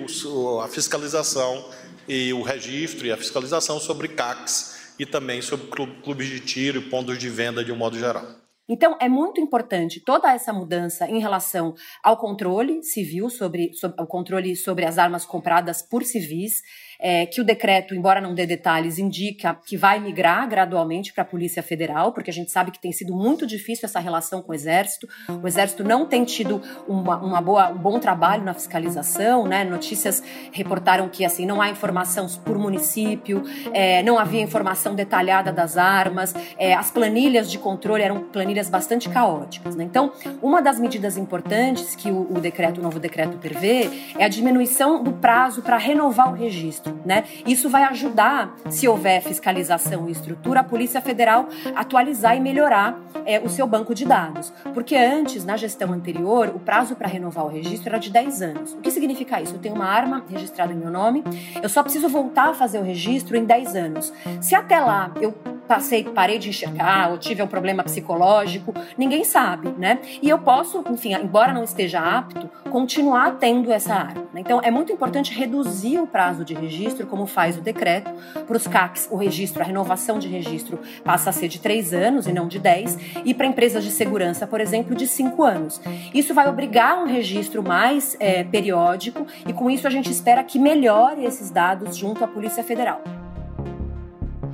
a 0.65 0.69
fiscalização 0.69 1.71
e 2.09 2.33
o 2.33 2.43
registro 2.43 3.07
e 3.07 3.13
a 3.13 3.17
fiscalização 3.17 3.79
sobre 3.79 4.09
CACs 4.09 4.81
e 4.99 5.07
também 5.07 5.41
sobre 5.41 5.67
clubes 6.03 6.29
de 6.29 6.41
tiro 6.41 6.79
e 6.79 6.91
pontos 6.91 7.19
de 7.19 7.29
venda 7.29 7.63
de 7.63 7.71
um 7.71 7.77
modo 7.77 7.99
geral. 7.99 8.40
Então, 8.73 8.97
é 9.01 9.09
muito 9.09 9.41
importante 9.41 9.99
toda 9.99 10.33
essa 10.33 10.53
mudança 10.53 11.11
em 11.11 11.19
relação 11.19 11.75
ao 12.05 12.17
controle 12.17 12.85
civil, 12.85 13.29
sobre, 13.29 13.75
sobre 13.75 14.01
o 14.01 14.07
controle 14.07 14.55
sobre 14.55 14.85
as 14.85 14.97
armas 14.97 15.25
compradas 15.25 15.83
por 15.83 16.05
civis, 16.05 16.63
é, 17.01 17.25
que 17.27 17.41
o 17.41 17.45
decreto, 17.45 17.95
embora 17.95 18.21
não 18.21 18.35
dê 18.35 18.47
detalhes, 18.47 18.99
indica 18.99 19.59
que 19.67 19.77
vai 19.77 19.99
migrar 19.99 20.47
gradualmente 20.49 21.13
para 21.13 21.23
a 21.23 21.27
Polícia 21.27 21.63
Federal, 21.63 22.13
porque 22.13 22.31
a 22.31 22.33
gente 22.33 22.51
sabe 22.51 22.71
que 22.71 22.79
tem 22.79 22.93
sido 22.93 23.15
muito 23.15 23.47
difícil 23.47 23.87
essa 23.87 23.99
relação 23.99 24.43
com 24.43 24.53
o 24.53 24.55
Exército. 24.55 25.09
O 25.43 25.47
Exército 25.47 25.83
não 25.83 26.07
tem 26.07 26.25
tido 26.25 26.61
uma, 26.87 27.17
uma 27.17 27.41
boa, 27.41 27.71
um 27.71 27.79
bom 27.79 27.99
trabalho 27.99 28.45
na 28.45 28.53
fiscalização, 28.53 29.47
né? 29.47 29.65
Notícias 29.65 30.23
reportaram 30.53 31.09
que 31.09 31.25
assim 31.25 31.47
não 31.47 31.61
há 31.61 31.71
informação 31.71 32.27
por 32.45 32.59
município, 32.59 33.43
é, 33.73 34.03
não 34.03 34.19
havia 34.19 34.43
informação 34.43 34.95
detalhada 34.95 35.53
das 35.53 35.79
armas, 35.79 36.35
é, 36.59 36.75
as 36.75 36.91
planilhas 36.91 37.51
de 37.51 37.59
controle 37.59 38.03
eram 38.03 38.21
planilhas 38.21 38.69
bastante 38.69 39.09
caóticas. 39.09 39.75
Né? 39.75 39.85
Então, 39.85 40.13
uma 40.43 40.61
das 40.61 40.79
medidas 40.79 41.17
importantes 41.17 41.95
que 41.97 42.11
o, 42.11 42.31
o 42.31 42.41
decreto, 42.41 42.79
o 42.79 42.83
novo 42.83 42.99
decreto 43.01 43.39
prevê, 43.39 43.89
é 44.19 44.25
a 44.25 44.29
diminuição 44.29 45.03
do 45.03 45.13
prazo 45.13 45.63
para 45.63 45.77
renovar 45.77 46.31
o 46.31 46.35
registro 46.35 46.90
né? 47.05 47.25
Isso 47.47 47.69
vai 47.69 47.85
ajudar, 47.85 48.55
se 48.69 48.89
houver 48.89 49.23
fiscalização 49.23 50.09
e 50.09 50.13
estrutura, 50.13 50.61
a 50.61 50.65
Polícia 50.65 51.01
Federal 51.01 51.49
atualizar 51.75 52.37
e 52.37 52.41
melhorar 52.41 53.01
é, 53.25 53.41
o 53.41 53.49
seu 53.49 53.67
banco 53.67 53.95
de 53.95 54.05
dados. 54.05 54.53
Porque 54.75 54.97
antes, 54.97 55.45
na 55.45 55.57
gestão 55.57 55.93
anterior, 55.93 56.53
o 56.55 56.59
prazo 56.59 56.95
para 56.95 57.09
renovar 57.09 57.45
o 57.45 57.49
registro 57.49 57.91
era 57.91 57.99
de 57.99 58.11
10 58.11 58.43
anos. 58.43 58.73
O 58.75 58.79
que 58.79 58.91
significa 58.91 59.41
isso? 59.41 59.55
Eu 59.55 59.59
tenho 59.59 59.75
uma 59.75 59.87
arma 59.87 60.25
registrada 60.29 60.73
em 60.73 60.77
meu 60.77 60.91
nome, 60.91 61.23
eu 61.63 61.69
só 61.69 61.83
preciso 61.83 62.09
voltar 62.09 62.51
a 62.51 62.55
fazer 62.55 62.79
o 62.79 62.83
registro 62.83 63.37
em 63.37 63.45
10 63.45 63.77
anos. 63.77 64.13
Se 64.41 64.55
até 64.55 64.79
lá 64.81 65.13
eu 65.21 65.35
passei, 65.71 66.03
parei 66.03 66.37
de 66.37 66.49
enxergar 66.49 67.13
ou 67.13 67.17
tive 67.17 67.41
um 67.41 67.47
problema 67.47 67.85
psicológico, 67.85 68.75
ninguém 68.99 69.23
sabe, 69.23 69.73
né? 69.79 70.01
E 70.21 70.29
eu 70.29 70.37
posso, 70.37 70.83
enfim, 70.91 71.15
embora 71.15 71.53
não 71.53 71.63
esteja 71.63 72.01
apto, 72.01 72.51
continuar 72.69 73.37
tendo 73.39 73.71
essa 73.71 73.95
arma. 73.95 74.23
Né? 74.35 74.41
Então, 74.41 74.61
é 74.65 74.71
muito 74.73 74.93
importante 74.93 75.33
reduzir 75.33 76.01
o 76.01 76.09
prazo 76.09 76.45
de 76.45 76.55
registro, 76.55 77.07
como 77.07 77.25
faz 77.25 77.57
o 77.57 77.61
decreto. 77.61 78.11
Para 78.49 78.57
os 78.57 78.67
CACs, 78.67 79.07
o 79.13 79.17
registro, 79.17 79.63
a 79.63 79.65
renovação 79.65 80.19
de 80.19 80.27
registro 80.27 80.77
passa 81.05 81.31
a 81.31 81.33
ser 81.33 81.47
de 81.47 81.61
três 81.61 81.95
anos 81.95 82.27
e 82.27 82.33
não 82.33 82.49
de 82.49 82.59
dez, 82.59 82.99
e 83.25 83.33
para 83.33 83.47
empresas 83.47 83.85
de 83.85 83.93
segurança, 83.93 84.49
por 84.49 84.61
exemplo, 84.61 84.97
de 84.97 85.07
cinco 85.07 85.45
anos. 85.45 85.81
Isso 86.13 86.35
vai 86.35 86.49
obrigar 86.49 87.01
um 87.01 87.07
registro 87.07 87.63
mais 87.63 88.17
é, 88.19 88.43
periódico 88.43 89.25
e, 89.47 89.53
com 89.53 89.71
isso, 89.71 89.87
a 89.87 89.91
gente 89.91 90.11
espera 90.11 90.43
que 90.43 90.59
melhore 90.59 91.25
esses 91.25 91.49
dados 91.49 91.97
junto 91.97 92.25
à 92.25 92.27
Polícia 92.27 92.65
Federal. 92.65 93.20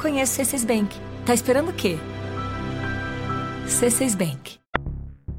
Conheça 0.00 0.42
C6 0.42 0.66
Bank. 0.66 0.96
Tá 1.26 1.34
esperando 1.34 1.68
o 1.68 1.74
quê? 1.74 1.98
C6 3.66 4.16
Bank. 4.16 4.58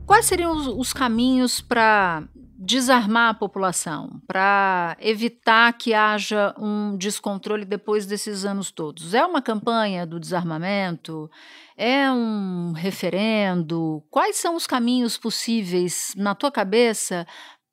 Quais 0.06 0.28
seriam 0.28 0.56
os, 0.56 0.68
os 0.68 0.94
caminhos 0.94 1.60
para 1.60 2.24
desarmar 2.60 3.32
a 3.32 3.34
população, 3.34 4.22
para 4.28 4.96
evitar 5.00 5.74
que 5.74 5.96
haja 5.96 6.54
um 6.60 6.96
descontrole 6.96 7.66
depois 7.66 8.06
desses 8.06 8.46
anos 8.46 8.70
todos? 8.70 9.16
É 9.16 9.26
uma 9.26 9.42
campanha 9.42 10.06
do 10.06 10.20
desarmamento? 10.20 11.28
É 11.76 12.12
um 12.12 12.72
referendo? 12.72 14.04
Quais 14.12 14.36
são 14.36 14.56
os 14.56 14.68
caminhos 14.68 15.18
possíveis 15.18 16.14
na 16.16 16.36
tua 16.36 16.52
cabeça 16.52 17.26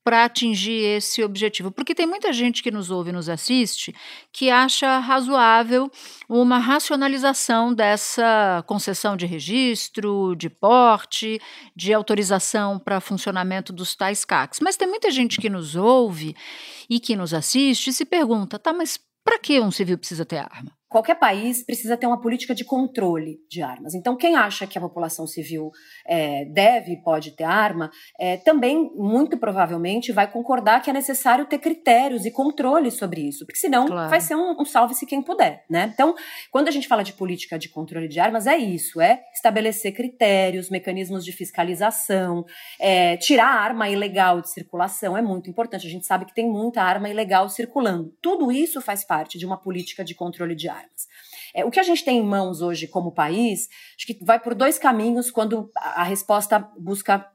para 0.09 0.25
atingir 0.25 0.83
esse 0.97 1.23
objetivo? 1.23 1.71
Porque 1.71 1.95
tem 1.95 2.07
muita 2.07 2.33
gente 2.33 2.63
que 2.63 2.71
nos 2.71 2.91
ouve 2.91 3.11
e 3.11 3.13
nos 3.13 3.29
assiste 3.29 3.95
que 4.33 4.49
acha 4.49 4.99
razoável 5.01 5.91
uma 6.27 6.59
racionalização 6.59 7.75
dessa 7.75 8.65
concessão 8.67 9.19
de 9.19 9.27
registro, 9.27 10.35
de 10.35 10.49
porte, 10.49 11.39
de 11.77 11.93
autorização 11.93 12.79
para 12.79 13.03
funcionamento 13.03 13.71
dos 13.71 13.95
tais 13.95 14.25
CACs. 14.25 14.61
Mas 14.61 14.79
tem 14.79 14.89
muita 14.89 15.11
gente 15.11 15.39
que 15.39 15.51
nos 15.51 15.77
ouve 15.77 16.35
e 16.89 16.99
que 16.99 17.15
nos 17.15 17.35
assiste 17.35 17.91
e 17.91 17.93
se 17.93 18.07
pergunta: 18.07 18.59
tá, 18.59 18.73
mas 18.73 18.99
para 19.23 19.39
que 19.39 19.61
um 19.61 19.71
civil 19.71 19.99
precisa 19.99 20.25
ter 20.25 20.39
arma? 20.39 20.78
Qualquer 20.89 21.17
país 21.17 21.63
precisa 21.63 21.97
ter 21.97 22.07
uma 22.07 22.21
política 22.21 22.55
de 22.55 22.65
controle 22.65 23.39
de 23.49 23.63
armas. 23.63 23.95
Então, 23.95 24.17
quem 24.17 24.35
acha 24.35 24.67
que 24.67 24.79
a 24.79 24.81
população 24.81 25.27
civil 25.27 25.71
é, 26.07 26.47
deve 26.47 26.93
e 26.93 27.03
pode 27.03 27.33
ter 27.33 27.45
arma, 27.45 27.91
é, 28.19 28.37
também, 28.39 28.91
muito 28.97 29.37
provavelmente, 29.37 30.13
vai 30.13 30.31
concordar 30.31 30.81
que 30.81 30.89
é 30.89 30.93
necessário 30.93 31.47
ter 31.47 31.59
critérios 31.59 32.25
e 32.25 32.31
controle 32.31 32.91
sobre 32.91 33.21
isso, 33.21 33.45
porque 33.45 33.59
senão 33.59 33.87
claro. 33.87 34.09
vai 34.09 34.21
ser 34.21 34.35
um, 34.35 34.61
um 34.61 34.65
salve-se 34.65 35.05
quem 35.05 35.21
puder, 35.21 35.65
né? 35.69 35.91
Então, 35.93 36.15
quando 36.51 36.69
a 36.69 36.71
gente 36.71 36.89
fala 36.89 37.05
de 37.05 37.13
política 37.13 37.59
de 37.59 37.69
controle 37.69 38.09
de 38.09 38.19
armas, 38.19 38.47
é 38.47 38.57
isso, 38.57 39.01
é 39.01 39.23
estabelecer 39.35 39.93
critérios, 39.93 40.71
mecanismos 40.71 41.25
de 41.25 41.33
fiscalização, 41.33 42.45
é, 42.81 43.17
tirar 43.19 43.49
a 43.49 43.61
arma 43.61 43.89
ilegal 43.91 44.41
de 44.41 44.51
circulação, 44.51 45.17
é 45.17 45.23
muito 45.23 45.51
importante. 45.51 45.87
A 45.87 45.91
gente 45.91 46.07
sabe 46.07 46.25
que 46.25 46.35
tem 46.35 46.49
muita 46.49 46.83
arma 46.83 47.09
ilegal 47.09 47.49
circulando. 47.49 48.15
Tudo 48.23 48.51
isso 48.51 48.81
faz 48.81 49.05
parte 49.05 49.39
de 49.39 49.45
uma 49.45 49.59
política 49.59 50.05
de 50.05 50.15
controle 50.15 50.55
de 50.55 50.69
armas 50.69 50.78
armas. 50.79 51.07
É, 51.55 51.65
o 51.65 51.71
que 51.71 51.81
a 51.81 51.83
gente 51.83 52.05
tem 52.05 52.19
em 52.19 52.25
mãos 52.25 52.61
hoje 52.61 52.87
como 52.87 53.13
país, 53.13 53.69
acho 53.97 54.07
que 54.07 54.25
vai 54.25 54.39
por 54.39 54.55
dois 54.55 54.79
caminhos 54.79 55.31
quando 55.31 55.71
a, 55.77 56.05
resposta 56.05 56.59
busca 56.79 57.27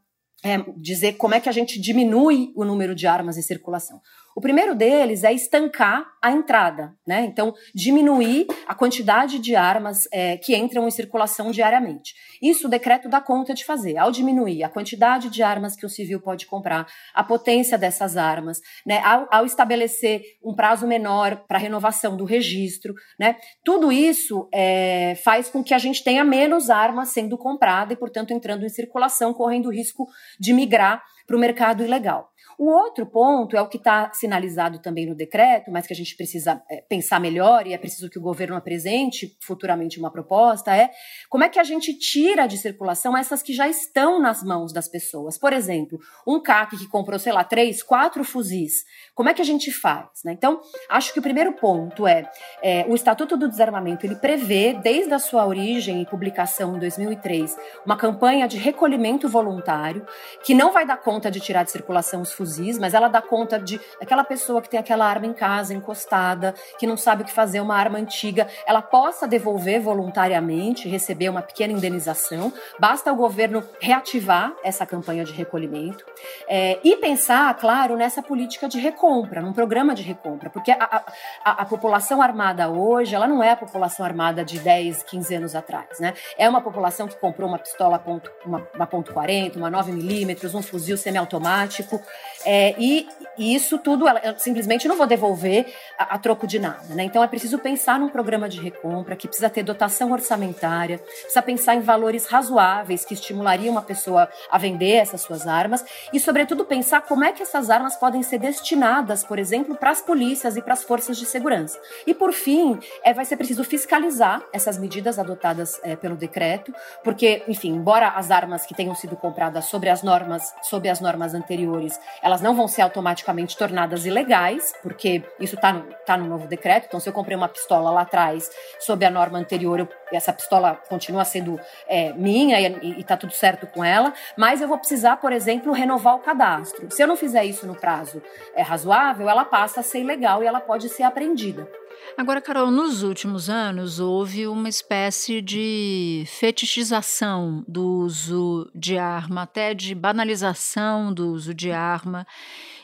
é, 0.44 0.58
dizer 0.78 1.14
como 1.14 1.36
é 1.36 1.40
que 1.40 1.50
a 1.50 1.54
gente 1.54 1.80
diminui 1.80 2.52
o 2.56 2.64
número 2.64 2.94
de 2.94 3.08
armas 3.08 3.38
em 3.38 3.42
circulação. 3.42 4.02
O 4.36 4.42
primeiro 4.42 4.74
deles 4.74 5.24
é 5.24 5.32
estancar 5.32 6.06
a 6.22 6.32
entrada, 6.32 6.96
né? 7.06 7.24
Então, 7.26 7.54
diminuir 7.76 8.48
a 8.66 8.74
quantidade 8.74 9.38
de 9.38 9.56
armas 9.56 10.08
é, 10.12 10.38
que 10.38 10.56
entram 10.56 10.88
em 10.88 10.92
circulação 10.92 11.52
diariamente. 11.52 12.14
Isso 12.42 12.68
o 12.68 12.70
decreto 12.70 13.08
dá 13.08 13.22
conta 13.22 13.54
de 13.54 13.64
fazer. 13.64 13.98
Ao 13.98 14.12
diminuir 14.12 14.64
a 14.64 14.70
quantidade 14.70 15.30
de 15.30 15.44
armas 15.44 15.76
que 15.76 15.86
o 15.86 15.90
civil 15.90 16.20
pode 16.20 16.48
comprar, 16.48 16.88
a 17.14 17.24
potência 17.24 17.78
dessas 17.78 18.18
armas, 18.18 18.60
né? 18.86 19.02
Ao, 19.04 19.28
ao 19.32 19.46
estabelecer 19.46 20.22
um 20.44 20.56
prazo 20.56 20.88
menor 20.88 21.44
para 21.48 21.60
renovação 21.60 22.18
do 22.18 22.26
registro, 22.26 22.96
né? 23.20 23.36
Tudo 23.64 23.92
isso 23.92 24.50
é, 24.54 25.16
faz 25.24 25.50
com 25.50 25.64
que 25.64 25.74
a 25.74 25.78
gente 25.78 26.04
tenha 26.04 26.24
menos 26.24 26.70
armas 26.70 27.10
sendo 27.10 27.38
comprada 27.38 27.94
e, 27.94 27.98
portanto, 27.98 28.32
entrando 28.32 28.66
em 28.66 28.70
circulação, 28.70 29.34
correndo 29.34 29.68
o 29.68 29.72
risco 29.72 30.08
de 30.40 30.54
migrar 30.54 31.04
para 31.26 31.38
o 31.38 31.40
mercado 31.40 31.84
ilegal. 31.84 32.33
O 32.58 32.70
outro 32.70 33.06
ponto 33.06 33.58
é 33.58 33.62
o 33.62 33.68
que 33.68 33.78
está 33.78 34.12
sinalizado 34.14 34.80
também 34.80 35.06
no 35.06 35.16
decreto, 35.16 35.72
mas 35.72 35.88
que 35.88 35.94
a 35.94 35.96
gente 35.96 36.16
precisa 36.16 36.62
é, 36.70 36.78
pensar 36.88 37.20
melhor 37.20 37.66
e 37.66 37.74
é 37.74 37.78
preciso 37.78 38.10
que 38.10 38.20
o 38.20 38.22
governo 38.22 38.56
apresente 38.56 39.36
futuramente 39.42 40.00
uma 40.00 40.12
proposta, 40.12 40.76
é 40.76 40.92
como 41.30 41.44
é 41.44 41.50
que 41.50 41.60
a 41.60 41.64
gente 41.64 41.94
tira 41.98 42.48
de 42.48 42.58
circulação 42.58 43.18
essas 43.18 43.42
que 43.42 43.54
já 43.54 43.68
estão 43.68 44.20
nas 44.20 44.44
mãos 44.44 44.72
das 44.72 44.88
pessoas. 44.88 45.38
Por 45.38 45.52
exemplo, 45.52 46.00
um 46.28 46.42
CAC 46.42 46.78
que 46.78 46.88
comprou, 46.88 47.18
sei 47.20 47.34
lá, 47.34 47.44
três, 47.44 47.82
quatro 47.82 48.24
fuzis. 48.24 48.84
Como 49.16 49.30
é 49.30 49.34
que 49.34 49.42
a 49.42 49.46
gente 49.46 49.72
faz? 49.72 50.08
Né? 50.24 50.34
Então, 50.34 50.62
acho 50.90 51.12
que 51.12 51.20
o 51.20 51.24
primeiro 51.24 51.54
ponto 51.54 52.08
é, 52.08 52.30
é 52.62 52.86
o 52.88 52.96
Estatuto 52.96 53.36
do 53.36 53.50
Desarmamento, 53.50 54.06
ele 54.06 54.16
prevê, 54.16 54.74
desde 54.74 55.14
a 55.14 55.20
sua 55.20 55.46
origem 55.46 56.02
e 56.02 56.06
publicação 56.06 56.76
em 56.76 56.80
2003, 56.80 57.56
uma 57.86 57.98
campanha 57.98 58.48
de 58.48 58.58
recolhimento 58.58 59.28
voluntário 59.28 60.06
que 60.44 60.54
não 60.54 60.72
vai 60.72 60.86
dar 60.86 60.98
conta 60.98 61.32
de 61.32 61.40
tirar 61.40 61.64
de 61.64 61.72
circulação 61.72 62.22
os 62.22 62.32
fuzis 62.32 62.43
mas 62.80 62.94
ela 62.94 63.08
dá 63.08 63.22
conta 63.22 63.60
de 63.60 63.80
aquela 64.02 64.24
pessoa 64.24 64.62
que 64.62 64.70
tem 64.70 64.80
aquela 64.80 65.06
arma 65.06 65.26
em 65.26 65.34
casa, 65.34 65.74
encostada, 65.74 66.54
que 66.78 66.88
não 66.88 66.98
sabe 66.98 67.24
o 67.24 67.26
que 67.26 67.32
fazer, 67.32 67.60
uma 67.60 67.76
arma 67.76 67.98
antiga, 67.98 68.48
ela 68.66 68.82
possa 68.82 69.28
devolver 69.28 69.82
voluntariamente, 69.82 70.88
receber 70.88 71.30
uma 71.30 71.42
pequena 71.42 71.74
indenização. 71.74 72.52
Basta 72.80 73.12
o 73.12 73.16
governo 73.16 73.64
reativar 73.80 74.54
essa 74.64 74.86
campanha 74.86 75.24
de 75.24 75.32
recolhimento 75.32 76.06
é, 76.48 76.80
e 76.84 76.96
pensar, 76.98 77.54
claro, 77.56 77.96
nessa 77.96 78.22
política 78.22 78.68
de 78.68 78.80
recompra, 78.80 79.42
num 79.42 79.54
programa 79.54 79.94
de 79.96 80.04
recompra, 80.04 80.50
porque 80.50 80.72
a, 80.72 81.04
a, 81.44 81.52
a, 81.62 81.66
população 81.66 82.22
armada 82.22 82.70
hoje, 82.70 83.16
ela 83.16 83.28
não 83.28 83.44
é 83.44 83.52
a 83.52 83.56
população 83.56 84.06
armada 84.06 84.44
de 84.44 84.60
10, 84.60 85.04
15 85.04 85.36
anos 85.36 85.56
atrás, 85.56 86.00
né? 86.00 86.14
É 86.38 86.48
uma 86.48 86.62
população 86.62 87.08
que 87.08 87.16
comprou 87.16 87.48
uma 87.48 87.60
pistola 87.60 88.00
ponto, 88.00 88.32
uma, 88.46 88.68
uma 88.76 88.88
ponto 88.88 89.14
.40, 89.14 89.58
uma 89.58 89.70
9 89.70 89.92
milímetros, 89.92 90.56
um 90.56 90.62
fuzil 90.62 90.98
semiautomático, 90.98 92.02
é, 92.46 92.76
e, 92.78 93.08
isso 93.38 93.80
tudo, 93.80 94.08
ela, 94.08 94.20
eu 94.24 94.38
simplesmente 94.38 94.88
não 94.88 94.96
vou 94.96 95.08
devolver 95.08 95.74
a, 95.98 96.16
a, 96.16 96.20
troco 96.20 96.46
de 96.46 96.60
nada. 96.60 96.94
Né? 96.94 97.04
Então 97.04 97.24
é 97.24 97.28
preciso 97.28 97.58
pensar 97.58 98.00
num 98.00 98.10
programa 98.10 98.48
de 98.48 98.60
recompra 98.60 99.16
que 99.16 99.28
precisa 99.28 99.50
ter 99.50 99.64
dotação 99.64 100.12
orçamentária, 100.12 101.00
precisa 101.00 101.42
pensar 101.42 101.76
em 101.76 101.82
valores 101.82 102.28
razoáveis 102.28 103.04
que 103.06 103.14
estimulariam 103.14 103.72
uma 103.72 103.82
pessoa 103.82 104.30
a 104.52 104.58
vender 104.58 104.94
essas 104.94 105.22
suas 105.22 105.48
armas 105.48 105.84
e, 106.12 106.20
sobretudo, 106.20 106.66
pensar 106.66 107.02
como 107.02 107.24
é 107.24 107.32
que 107.32 107.42
essas 107.42 107.70
armas 107.70 107.96
podem 107.96 108.22
ser 108.22 108.38
destinadas, 108.38 109.24
por 109.24 109.40
exemplo, 109.40 109.76
para 109.76 109.92
as 109.92 110.02
polícias 110.02 110.56
e 110.56 110.62
para 110.62 110.74
as 110.74 110.84
forças 110.84 111.18
de 111.18 111.26
segurança. 111.26 111.80
E, 112.06 112.14
por 112.14 112.34
fim, 112.34 112.80
é, 113.04 113.14
vai 113.14 113.26
ser 113.26 113.38
preciso 113.38 113.64
fiscalizar 113.64 114.44
essas 114.52 114.78
medidas 114.78 115.18
adotadas 115.18 115.80
é, 115.84 115.96
pelo 115.96 116.16
decreto, 116.16 116.74
porque, 117.04 117.44
enfim, 117.48 117.70
embora 117.70 118.10
as 118.10 118.30
armas 118.30 118.66
que 118.66 118.76
tenham 118.76 118.96
sido 118.96 119.16
compradas 119.16 119.66
sobre 119.66 119.90
as 119.90 120.04
normas, 120.04 120.54
sob 120.64 120.88
as 120.88 121.00
normas 121.00 121.34
anteriores, 121.34 122.00
elas 122.22 122.33
não 122.42 122.56
vão 122.56 122.68
ser 122.68 122.82
automaticamente 122.82 123.58
tornadas 123.58 124.06
ilegais, 124.06 124.74
porque 124.82 125.24
isso 125.40 125.56
está 125.56 125.74
no, 125.74 125.84
tá 126.06 126.18
no 126.18 126.26
novo 126.26 126.48
decreto. 126.48 126.86
Então, 126.88 127.00
se 127.00 127.10
eu 127.10 127.14
comprei 127.14 127.36
uma 127.36 127.48
pistola 127.48 127.90
lá 127.92 128.02
atrás, 128.02 128.50
sob 128.80 129.06
a 129.06 129.10
norma 129.10 129.38
anterior, 129.38 129.80
eu, 129.80 129.88
essa 130.12 130.32
pistola 130.32 130.80
continua 130.88 131.26
sendo 131.26 131.60
é, 131.88 132.14
minha 132.14 132.60
e 132.60 133.00
está 133.00 133.18
tudo 133.18 133.34
certo 133.34 133.68
com 133.68 133.84
ela, 133.84 134.14
mas 134.38 134.62
eu 134.62 134.68
vou 134.68 134.78
precisar, 134.78 135.18
por 135.18 135.32
exemplo, 135.32 135.72
renovar 135.74 136.16
o 136.16 136.20
cadastro. 136.20 136.90
Se 136.92 137.02
eu 137.02 137.08
não 137.08 137.16
fizer 137.16 137.44
isso 137.46 137.66
no 137.66 137.76
prazo 137.76 138.22
é, 138.56 138.62
razoável, 138.62 139.30
ela 139.30 139.46
passa 139.46 139.80
a 139.80 139.84
ser 139.84 140.00
ilegal 140.00 140.44
e 140.44 140.46
ela 140.46 140.60
pode 140.60 140.90
ser 140.90 141.04
apreendida. 141.04 141.68
Agora, 142.16 142.40
Carol, 142.40 142.70
nos 142.70 143.02
últimos 143.02 143.50
anos 143.50 144.00
houve 144.00 144.46
uma 144.46 144.70
espécie 144.70 145.42
de 145.42 146.24
fetichização 146.28 147.66
do 147.68 147.84
uso 147.84 148.70
de 148.76 148.98
arma, 148.98 149.42
até 149.42 149.74
de 149.74 149.96
banalização 149.96 151.12
do 151.12 151.32
uso 151.32 151.54
de 151.54 151.72
arma. 151.72 152.28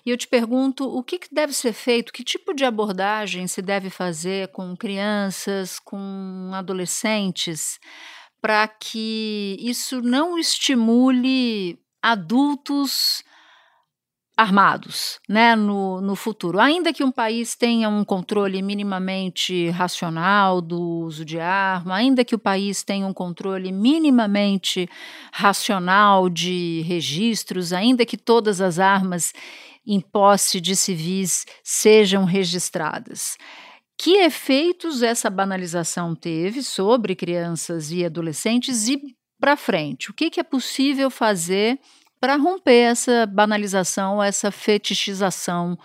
E 0.03 0.09
eu 0.09 0.17
te 0.17 0.27
pergunto 0.27 0.83
o 0.83 1.03
que 1.03 1.19
deve 1.31 1.53
ser 1.53 1.73
feito, 1.73 2.11
que 2.11 2.23
tipo 2.23 2.53
de 2.53 2.65
abordagem 2.65 3.45
se 3.47 3.61
deve 3.61 3.91
fazer 3.91 4.47
com 4.47 4.75
crianças, 4.75 5.77
com 5.77 6.49
adolescentes, 6.53 7.79
para 8.41 8.67
que 8.67 9.57
isso 9.59 10.01
não 10.01 10.39
estimule 10.39 11.77
adultos 12.01 13.23
armados 14.39 15.19
né, 15.27 15.53
no, 15.53 15.99
no 15.99 16.15
futuro. 16.15 16.61
Ainda 16.61 16.93
que 16.93 17.03
um 17.03 17.11
país 17.11 17.55
tenha 17.55 17.89
um 17.89 18.05
controle 18.05 18.61
minimamente 18.61 19.69
racional 19.69 20.61
do 20.61 20.79
uso 20.79 21.25
de 21.25 21.39
arma, 21.41 21.95
ainda 21.95 22.23
que 22.23 22.33
o 22.33 22.39
país 22.39 22.81
tenha 22.81 23.05
um 23.05 23.13
controle 23.13 23.69
minimamente 23.69 24.89
racional 25.33 26.29
de 26.29 26.81
registros, 26.87 27.73
ainda 27.73 28.05
que 28.05 28.15
todas 28.15 28.61
as 28.61 28.79
armas 28.79 29.33
em 29.85 29.99
posse 29.99 30.61
de 30.61 30.73
civis 30.73 31.45
sejam 31.61 32.23
registradas. 32.23 33.37
Que 33.97 34.19
efeitos 34.19 35.03
essa 35.03 35.29
banalização 35.29 36.15
teve 36.15 36.63
sobre 36.63 37.13
crianças 37.13 37.91
e 37.91 38.05
adolescentes 38.05 38.87
e 38.87 39.01
para 39.37 39.57
frente? 39.57 40.09
O 40.09 40.13
que, 40.13 40.29
que 40.29 40.39
é 40.39 40.43
possível 40.43 41.09
fazer? 41.09 41.77
Para 42.19 42.35
romper 42.35 42.91
essa 42.91 43.25
banalização, 43.25 44.21
essa 44.21 44.51
fetichização 44.51 45.77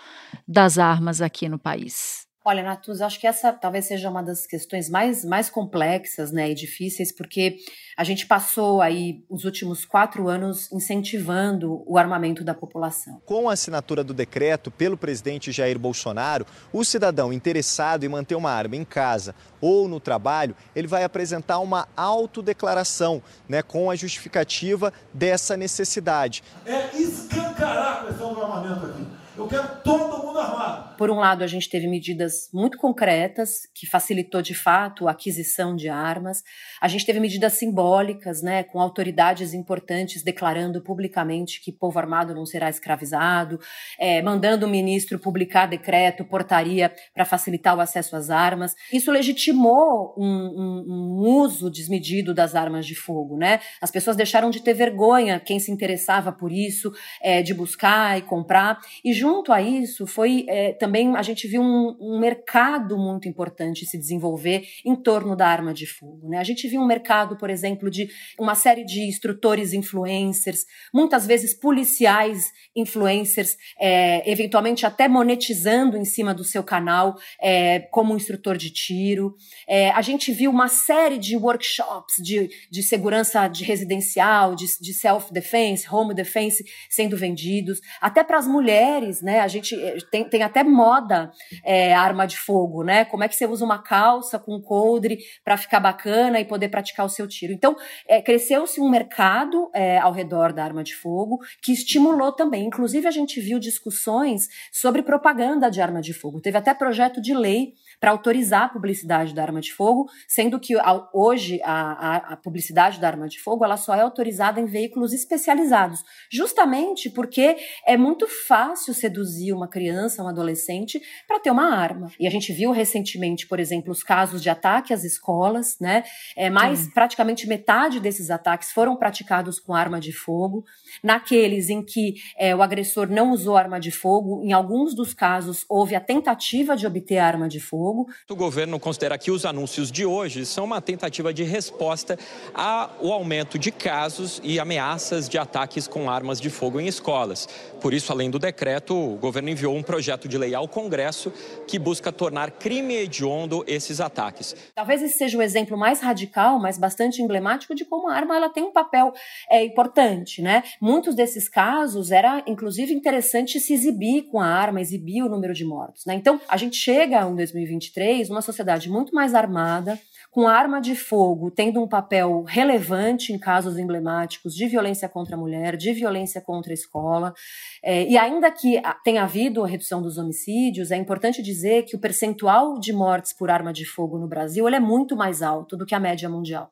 das 0.47 0.79
armas 0.79 1.21
aqui 1.23 1.49
no 1.49 1.59
país? 1.59 2.27
Olha, 2.47 2.63
Natuz, 2.63 3.01
acho 3.01 3.19
que 3.19 3.27
essa 3.27 3.51
talvez 3.55 3.87
seja 3.87 4.11
uma 4.11 4.23
das 4.23 4.47
questões 4.47 4.91
mais, 4.91 5.25
mais 5.25 5.49
complexas 5.49 6.31
né, 6.31 6.51
e 6.51 6.55
difíceis, 6.55 7.11
porque 7.11 7.57
a 7.97 8.05
gente 8.05 8.27
passou 8.27 8.83
aí 8.83 9.25
os 9.31 9.45
últimos 9.45 9.87
quatro 9.87 10.29
anos 10.29 10.71
incentivando 10.71 11.83
o 11.87 11.97
armamento 11.97 12.45
da 12.45 12.53
população. 12.53 13.23
Com 13.25 13.49
a 13.49 13.55
assinatura 13.55 14.05
do 14.05 14.13
decreto 14.13 14.71
pelo 14.71 14.95
presidente 14.95 15.51
Jair 15.51 15.79
Bolsonaro, 15.79 16.45
o 16.71 16.85
cidadão 16.85 17.33
interessado 17.33 18.05
em 18.05 18.11
manter 18.11 18.35
uma 18.35 18.51
arma 18.51 18.77
em 18.77 18.85
casa 18.85 19.35
ou 19.59 19.89
no 19.89 19.99
trabalho, 19.99 20.55
ele 20.77 20.87
vai 20.87 21.03
apresentar 21.03 21.61
uma 21.61 21.89
autodeclaração 21.97 23.23
né, 23.49 23.63
com 23.63 23.91
a 23.91 23.97
justificativa 23.97 24.93
dessa 25.15 25.57
necessidade. 25.57 26.45
É 26.67 26.95
escancarar 26.95 28.03
a 28.03 28.07
questão 28.07 28.35
do 28.35 28.43
armamento 28.43 28.85
aqui. 28.85 29.24
Eu 29.37 29.49
quero 29.49 29.83
todo 29.83 30.25
mundo 30.25 30.39
armado. 30.39 30.97
Por 30.97 31.11
um 31.11 31.17
lado, 31.17 31.43
a 31.43 31.47
gente 31.49 31.69
teve 31.69 31.89
medidas 31.89 32.49
muito 32.53 32.79
concretas 32.79 33.69
que 33.75 33.85
facilitou 33.85 34.41
de 34.41 34.55
fato 34.55 35.09
a 35.09 35.11
aquisição 35.11 35.75
de 35.75 35.89
armas. 35.89 36.45
A 36.81 36.87
gente 36.87 37.05
teve 37.05 37.19
medidas 37.19 37.55
simbólicas, 37.55 38.43
né, 38.43 38.63
com 38.63 38.81
autoridades 38.81 39.53
importantes 39.53 40.23
declarando 40.23 40.81
publicamente 40.81 41.61
que 41.61 41.73
povo 41.73 41.99
armado 41.99 42.33
não 42.33 42.47
será 42.47 42.71
escravizado, 42.71 43.59
é, 43.99 44.23
mandando 44.23 44.67
o 44.67 44.69
ministro 44.69 45.19
publicar 45.19 45.67
decreto, 45.67 46.25
portaria 46.25 46.95
para 47.13 47.25
facilitar 47.25 47.77
o 47.77 47.81
acesso 47.81 48.15
às 48.15 48.31
armas. 48.31 48.73
Isso 48.93 49.11
legitimou 49.11 50.15
um, 50.17 50.27
um, 50.27 50.85
um 50.87 51.29
uso 51.41 51.69
desmedido 51.69 52.33
das 52.33 52.55
armas 52.55 52.87
de 52.87 52.95
fogo, 52.95 53.37
né? 53.37 53.59
As 53.83 53.91
pessoas 53.91 54.17
deixaram 54.17 54.49
de 54.49 54.63
ter 54.63 54.75
vergonha, 54.75 55.41
quem 55.41 55.59
se 55.59 55.73
interessava 55.73 56.31
por 56.31 56.53
isso, 56.53 56.93
é, 57.21 57.43
de 57.43 57.53
buscar 57.53 58.17
e 58.17 58.23
comprar. 58.23 58.79
E 59.05 59.13
junto 59.25 59.51
a 59.55 59.63
isso, 59.63 60.07
foi 60.07 60.45
é, 60.51 60.75
também 60.75 61.17
a 61.17 61.23
gente 61.23 61.49
viu 61.49 61.63
um, 61.63 61.97
um, 61.99 62.19
mercado 62.21 62.99
muito 62.99 63.27
importante 63.27 63.87
se 63.87 63.97
desenvolver 63.97 64.67
em 64.85 64.95
torno 64.95 65.35
da 65.35 65.49
arma 65.49 65.73
de 65.73 65.87
fogo. 65.87 66.29
Né? 66.29 66.37
A 66.37 66.45
gente 66.45 66.69
viu 66.69 66.79
um 66.79 66.87
mercado, 66.87 67.35
por 67.39 67.49
exemplo, 67.49 67.91
de 67.91 68.07
uma 68.39 68.55
série 68.55 68.85
de 68.85 69.01
instrutores 69.09 69.73
influencers, 69.73 70.67
muitas 70.93 71.27
vezes 71.27 71.55
policiais 71.55 72.53
influencers, 72.77 73.57
é, 73.81 74.31
eventualmente 74.31 74.85
até 74.85 75.09
monetizando 75.09 75.97
em 75.97 76.05
cima 76.05 76.35
do 76.35 76.45
seu 76.45 76.63
canal 76.63 77.17
é, 77.41 77.81
como 77.91 78.15
instrutor 78.15 78.59
de 78.59 78.69
tiro. 78.69 79.35
É, 79.67 79.89
a 79.93 80.03
gente 80.03 80.33
viu 80.33 80.51
uma 80.51 80.69
série 80.69 81.17
de 81.17 81.35
workshops 81.35 82.17
de, 82.23 82.51
de 82.71 82.83
segurança 82.83 83.49
de 83.49 83.65
residencial, 83.65 84.55
de, 84.55 84.67
de 84.79 84.93
self-defense, 84.93 85.89
home 85.91 86.13
defense 86.13 86.63
sendo 86.91 87.17
vendidos, 87.17 87.81
até 88.03 88.23
para 88.23 88.37
as 88.37 88.47
mulheres 88.47 89.14
né? 89.23 89.41
A 89.41 89.49
gente 89.49 89.75
eh, 89.75 89.99
tem, 90.11 90.25
tem 90.25 90.43
até 90.43 90.63
moda 90.63 91.31
é, 91.65 91.95
arma 91.95 92.27
de 92.27 92.37
fogo, 92.37 92.83
né? 92.83 93.05
Como 93.05 93.25
é 93.25 93.29
que 93.29 93.37
você 93.37 93.47
usa 93.47 93.65
uma 93.65 93.83
calça 93.83 94.39
com 94.39 94.61
coldre 94.61 95.19
para 95.45 95.57
ficar 95.57 95.81
bacana 95.81 96.41
e 96.41 96.45
poder 96.45 96.69
praticar 96.69 97.07
o 97.07 97.09
seu 97.09 97.27
tiro. 97.27 97.53
Então, 97.53 97.77
é, 98.09 98.21
cresceu-se 98.21 98.81
um 98.81 98.89
mercado 98.89 99.71
é, 99.75 99.99
ao 99.99 100.13
redor 100.13 100.53
da 100.53 100.65
arma 100.65 100.83
de 100.83 100.95
fogo 100.95 101.39
que 101.63 101.73
estimulou 101.73 102.33
também. 102.33 102.67
Inclusive, 102.67 103.07
a 103.07 103.11
gente 103.11 103.41
viu 103.41 103.59
discussões 103.59 104.49
sobre 104.73 105.03
propaganda 105.03 105.71
de 105.71 105.81
arma 105.81 106.01
de 106.01 106.13
fogo. 106.13 106.41
Teve 106.41 106.59
até 106.59 106.73
projeto 106.75 107.21
de 107.21 107.35
lei 107.35 107.75
para 108.01 108.11
autorizar 108.11 108.65
a 108.65 108.69
publicidade 108.69 109.35
da 109.35 109.43
arma 109.43 109.61
de 109.61 109.73
fogo, 109.73 110.11
sendo 110.29 110.61
que 110.61 110.75
hoje 111.13 111.61
a, 111.65 111.73
a, 111.73 112.17
a, 112.35 112.37
publicidade 112.37 113.01
da 113.01 113.09
arma 113.09 113.29
de 113.29 113.41
fogo 113.41 113.65
ela 113.65 113.77
só 113.77 113.95
é 113.95 114.01
autorizada 114.01 114.61
em 114.61 114.67
veículos 114.67 115.13
especializados, 115.13 116.03
justamente 116.31 117.09
porque 117.09 117.57
é 117.87 117.97
muito 117.97 118.27
fácil 118.47 118.93
seduzir 119.05 119.53
uma 119.53 119.69
criança, 119.69 120.23
um 120.23 120.29
adolescente, 120.29 121.01
para 121.27 121.39
ter 121.39 121.51
uma 121.51 121.75
arma. 121.75 122.11
E 122.19 122.27
a 122.27 122.31
gente 122.31 122.53
viu 122.53 122.73
recentemente, 122.73 123.47
por 123.47 123.61
exemplo, 123.61 123.93
os 123.93 124.03
casos 124.03 124.43
de 124.43 124.51
ataque 124.51 124.93
às 124.93 125.05
escolas, 125.05 125.77
né? 125.81 126.05
É, 126.37 126.51
mais 126.51 126.81
Sim. 126.81 126.91
praticamente 126.91 127.47
metade 127.47 128.01
desses 128.01 128.31
ataques 128.31 128.73
foram 128.73 128.97
praticados 128.97 129.59
com 129.61 129.75
arma 129.75 130.01
de 130.01 130.13
fogo. 130.13 130.65
Naqueles 131.03 131.69
em 131.69 131.83
que 131.83 132.15
é, 132.39 132.55
o 132.55 132.63
agressor 132.63 133.09
não 133.09 133.33
usou 133.33 133.57
arma 133.57 133.79
de 133.79 133.91
fogo, 133.91 134.43
em 134.43 134.53
alguns 134.53 134.95
dos 134.95 135.13
casos 135.15 135.65
houve 135.69 135.95
a 135.95 136.01
tentativa 136.01 136.77
de 136.77 136.87
obter 136.87 137.19
arma 137.19 137.49
de 137.49 137.61
fogo 137.61 137.75
fogo. 137.95 138.09
O 138.31 138.37
governo 138.37 138.79
considera 138.79 139.19
que 139.19 139.31
os 139.31 139.45
anúncios 139.45 139.91
de 139.91 140.05
hoje 140.05 140.47
são 140.47 140.65
uma 140.65 140.81
tentativa 140.81 141.33
de 141.33 141.43
resposta 141.43 142.19
ao 142.55 143.13
aumento 143.13 143.59
de 143.59 143.71
casos 143.71 144.41
e 144.43 144.59
ameaças 144.59 145.29
de 145.29 145.39
ataques 145.39 145.87
com 145.87 146.11
armas 146.11 146.41
de 146.41 146.51
fogo 146.51 146.81
em 146.81 146.87
escolas. 146.87 147.49
Por 147.81 147.93
isso, 147.93 148.13
além 148.13 148.31
do 148.31 148.39
decreto, 148.39 148.94
o 148.95 149.17
governo 149.17 149.51
enviou 149.51 149.77
um 149.77 149.83
projeto 149.83 150.29
de 150.29 150.39
lei 150.39 150.55
ao 150.55 150.67
Congresso 150.67 151.33
que 151.67 151.79
busca 151.79 152.11
tornar 152.11 152.51
crime 152.53 152.95
hediondo 152.95 153.65
esses 153.67 154.01
ataques. 154.01 154.57
Talvez 154.75 155.03
esse 155.03 155.19
seja 155.19 155.37
o 155.37 155.43
exemplo 155.43 155.77
mais 155.77 156.01
radical, 156.01 156.59
mas 156.59 156.79
bastante 156.79 157.21
emblemático 157.21 157.75
de 157.75 157.85
como 157.85 158.09
a 158.09 158.15
arma 158.15 158.37
ela 158.37 158.49
tem 158.49 158.65
um 158.65 158.73
papel 158.73 159.13
é, 159.51 159.65
importante, 159.65 160.41
né? 160.41 160.63
Muitos 160.81 161.15
desses 161.15 161.49
casos 161.49 162.11
era, 162.11 162.43
inclusive, 162.47 162.95
interessante 162.95 163.61
se 163.61 163.75
exibir 163.75 164.23
com 164.31 164.41
a 164.41 164.47
arma, 164.47 164.81
exibir 164.81 165.23
o 165.23 165.29
número 165.29 165.53
de 165.53 165.65
mortos, 165.65 166.07
né? 166.07 166.15
Então, 166.15 166.41
a 166.49 166.57
gente 166.57 166.77
chega 166.77 167.21
em 167.23 167.35
2020 167.35 167.75
2023 167.75 168.31
uma 168.31 168.43
sociedade 168.43 168.89
muito 168.89 169.15
mais 169.15 169.35
armada, 169.35 169.99
com 170.35 170.49
arma 170.49 170.81
de 170.81 170.97
fogo 170.97 171.49
tendo 171.49 171.81
um 171.81 171.87
papel 171.87 172.43
relevante 172.43 173.33
em 173.33 173.39
casos 173.39 173.79
emblemáticos 173.79 174.53
de 174.53 174.67
violência 174.67 175.09
contra 175.09 175.37
a 175.37 175.39
mulher, 175.39 175.77
de 175.77 175.93
violência 175.93 176.41
contra 176.41 176.73
a 176.73 176.75
escola. 176.75 177.33
É, 177.81 178.03
e 178.03 178.19
ainda 178.19 178.51
que 178.51 178.83
tenha 179.05 179.23
havido 179.23 179.63
a 179.63 179.69
redução 179.69 180.03
dos 180.03 180.19
homicídios, 180.19 180.91
é 180.91 180.97
importante 180.97 181.41
dizer 181.41 181.85
que 181.85 181.95
o 181.95 182.01
percentual 182.01 182.81
de 182.81 182.93
mortes 182.93 183.33
por 183.33 183.49
arma 183.49 183.73
de 183.73 183.85
fogo 183.85 184.19
no 184.19 184.27
Brasil 184.27 184.67
é 184.69 184.81
muito 184.81 185.15
mais 185.15 185.41
alto 185.41 185.77
do 185.77 185.87
que 185.87 185.95
a 185.95 186.01
média 186.01 186.29
mundial. 186.29 186.69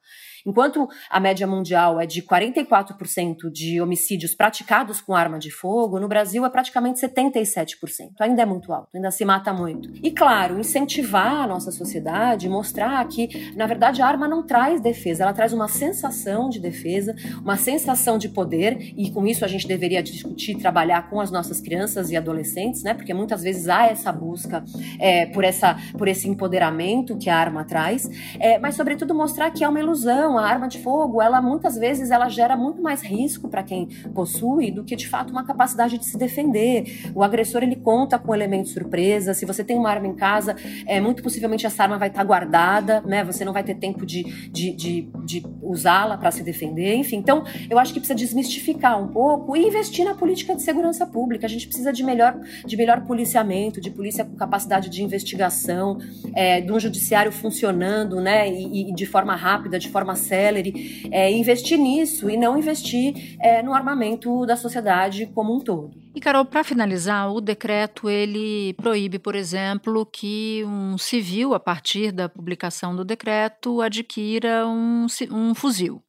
Enquanto 0.46 0.88
a 1.10 1.20
média 1.20 1.46
mundial 1.46 2.00
é 2.00 2.06
de 2.06 2.22
44% 2.22 3.50
de 3.52 3.80
homicídios 3.80 4.34
praticados 4.34 5.00
com 5.00 5.14
arma 5.14 5.38
de 5.38 5.50
fogo, 5.50 6.00
no 6.00 6.08
Brasil 6.08 6.44
é 6.44 6.50
praticamente 6.50 7.00
77%. 7.00 8.12
Ainda 8.20 8.42
é 8.42 8.46
muito 8.46 8.72
alto, 8.72 8.88
ainda 8.94 9.10
se 9.10 9.24
mata 9.24 9.52
muito. 9.52 9.90
E 10.02 10.10
claro, 10.10 10.58
incentivar 10.58 11.42
a 11.42 11.46
nossa 11.46 11.70
sociedade, 11.70 12.48
mostrar 12.48 13.06
que, 13.08 13.52
na 13.56 13.66
verdade, 13.66 14.02
a 14.02 14.06
arma 14.06 14.28
não 14.28 14.44
traz 14.44 14.80
defesa, 14.80 15.22
ela 15.24 15.32
traz 15.32 15.52
uma 15.52 15.68
sensação 15.68 16.48
de 16.48 16.58
defesa, 16.58 17.14
uma 17.40 17.56
sensação 17.56 18.18
de 18.18 18.28
poder, 18.28 18.92
e 18.96 19.10
com 19.10 19.26
isso 19.26 19.44
a 19.44 19.48
gente 19.48 19.66
deveria 19.66 20.02
discutir, 20.02 20.56
trabalhar 20.56 21.08
com 21.08 21.20
as 21.20 21.30
nossas 21.30 21.60
crianças 21.60 22.10
e 22.10 22.16
adolescentes, 22.16 22.82
né? 22.82 22.94
Porque 22.94 23.14
muitas 23.14 23.42
vezes 23.42 23.68
há 23.68 23.86
essa 23.86 24.12
busca 24.12 24.64
é, 24.98 25.26
por, 25.26 25.44
essa, 25.44 25.76
por 25.96 26.08
esse 26.08 26.28
empoderamento 26.28 27.16
que 27.16 27.30
a 27.30 27.36
arma 27.36 27.64
traz, 27.64 28.08
é, 28.38 28.58
mas 28.58 28.74
sobretudo 28.74 29.14
mostrar 29.14 29.50
que 29.50 29.64
é 29.64 29.68
uma 29.68 29.80
ilusão 29.80 30.31
a 30.38 30.46
arma 30.46 30.68
de 30.68 30.78
fogo, 30.80 31.20
ela 31.22 31.40
muitas 31.40 31.76
vezes 31.76 32.10
ela 32.10 32.28
gera 32.28 32.56
muito 32.56 32.82
mais 32.82 33.02
risco 33.02 33.48
para 33.48 33.62
quem 33.62 33.86
possui 34.14 34.70
do 34.70 34.84
que 34.84 34.96
de 34.96 35.08
fato 35.08 35.30
uma 35.30 35.44
capacidade 35.44 35.98
de 35.98 36.04
se 36.04 36.16
defender. 36.16 37.10
O 37.14 37.22
agressor 37.22 37.62
ele 37.62 37.76
conta 37.76 38.18
com 38.18 38.34
elementos 38.34 38.72
surpresa. 38.72 39.34
Se 39.34 39.44
você 39.44 39.62
tem 39.62 39.76
uma 39.76 39.90
arma 39.90 40.06
em 40.06 40.14
casa, 40.14 40.56
é 40.86 41.00
muito 41.00 41.22
possivelmente 41.22 41.66
essa 41.66 41.82
arma 41.82 41.98
vai 41.98 42.08
estar 42.08 42.20
tá 42.20 42.24
guardada, 42.24 43.00
né? 43.02 43.24
Você 43.24 43.44
não 43.44 43.52
vai 43.52 43.62
ter 43.62 43.74
tempo 43.74 44.04
de, 44.04 44.22
de, 44.50 44.72
de, 44.72 45.10
de 45.24 45.42
usá-la 45.62 46.16
para 46.16 46.30
se 46.30 46.42
defender. 46.42 46.94
Enfim, 46.94 47.16
então 47.16 47.44
eu 47.70 47.78
acho 47.78 47.92
que 47.92 48.00
precisa 48.00 48.16
desmistificar 48.16 49.00
um 49.00 49.08
pouco 49.08 49.56
e 49.56 49.66
investir 49.66 50.04
na 50.04 50.14
política 50.14 50.54
de 50.54 50.62
segurança 50.62 51.06
pública. 51.06 51.46
A 51.46 51.48
gente 51.48 51.66
precisa 51.66 51.92
de 51.92 52.02
melhor, 52.02 52.38
de 52.64 52.76
melhor 52.76 53.02
policiamento, 53.02 53.80
de 53.80 53.90
polícia 53.90 54.24
com 54.24 54.34
capacidade 54.36 54.88
de 54.88 55.02
investigação, 55.02 55.98
é, 56.34 56.60
de 56.60 56.72
um 56.72 56.80
judiciário 56.80 57.30
funcionando, 57.32 58.20
né? 58.20 58.50
E, 58.50 58.90
e 58.90 58.94
de 58.94 59.06
forma 59.06 59.34
rápida, 59.34 59.78
de 59.78 59.88
forma 59.88 60.14
Celery, 60.22 61.08
é, 61.10 61.30
investir 61.30 61.78
nisso 61.78 62.30
e 62.30 62.36
não 62.36 62.58
investir 62.58 63.36
é, 63.40 63.62
no 63.62 63.74
armamento 63.74 64.46
da 64.46 64.56
sociedade 64.56 65.26
como 65.34 65.56
um 65.56 65.60
todo. 65.60 65.90
E 66.14 66.20
Carol, 66.20 66.44
para 66.44 66.64
finalizar, 66.64 67.32
o 67.32 67.40
decreto 67.40 68.08
ele 68.08 68.74
proíbe, 68.74 69.18
por 69.18 69.34
exemplo, 69.34 70.06
que 70.06 70.62
um 70.66 70.98
civil, 70.98 71.54
a 71.54 71.60
partir 71.60 72.12
da 72.12 72.28
publicação 72.28 72.94
do 72.94 73.04
decreto, 73.04 73.80
adquira 73.80 74.66
um, 74.66 75.06
um 75.30 75.54
fuzil 75.54 76.02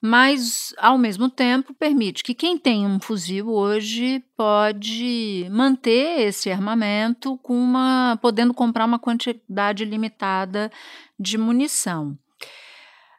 mas 0.00 0.74
ao 0.78 0.98
mesmo 0.98 1.28
tempo 1.28 1.74
permite 1.74 2.22
que 2.22 2.34
quem 2.34 2.58
tem 2.58 2.86
um 2.86 3.00
fuzil 3.00 3.48
hoje 3.48 4.22
pode 4.36 5.48
manter 5.50 6.20
esse 6.20 6.50
armamento 6.50 7.36
com 7.38 7.56
uma 7.58 8.18
podendo 8.20 8.52
comprar 8.54 8.84
uma 8.84 8.98
quantidade 8.98 9.84
limitada 9.84 10.70
de 11.18 11.38
munição. 11.38 12.16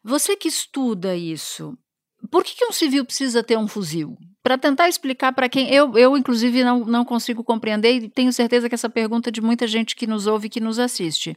Você 0.08 0.38
que 0.38 0.48
estuda 0.48 1.18
isso, 1.18 1.78
por 2.32 2.42
que, 2.42 2.56
que 2.56 2.66
um 2.66 2.72
civil 2.72 3.04
precisa 3.04 3.44
ter 3.44 3.58
um 3.58 3.68
fuzil? 3.68 4.16
Para 4.42 4.58
tentar 4.58 4.88
explicar 4.88 5.34
para 5.34 5.50
quem. 5.50 5.70
Eu, 5.70 5.98
eu 5.98 6.16
inclusive, 6.16 6.64
não, 6.64 6.86
não 6.86 7.04
consigo 7.04 7.44
compreender 7.44 7.92
e 7.92 8.10
tenho 8.10 8.32
certeza 8.32 8.70
que 8.70 8.76
essa 8.76 8.90
pergunta 8.90 9.30
é 9.30 9.34
de 9.34 9.42
muita 9.42 9.68
gente 9.68 9.98
que 9.98 10.08
nos 10.08 10.26
ouve 10.26 10.48
e 10.48 10.50
que 10.50 10.62
nos 10.62 10.80
assiste. 10.80 11.36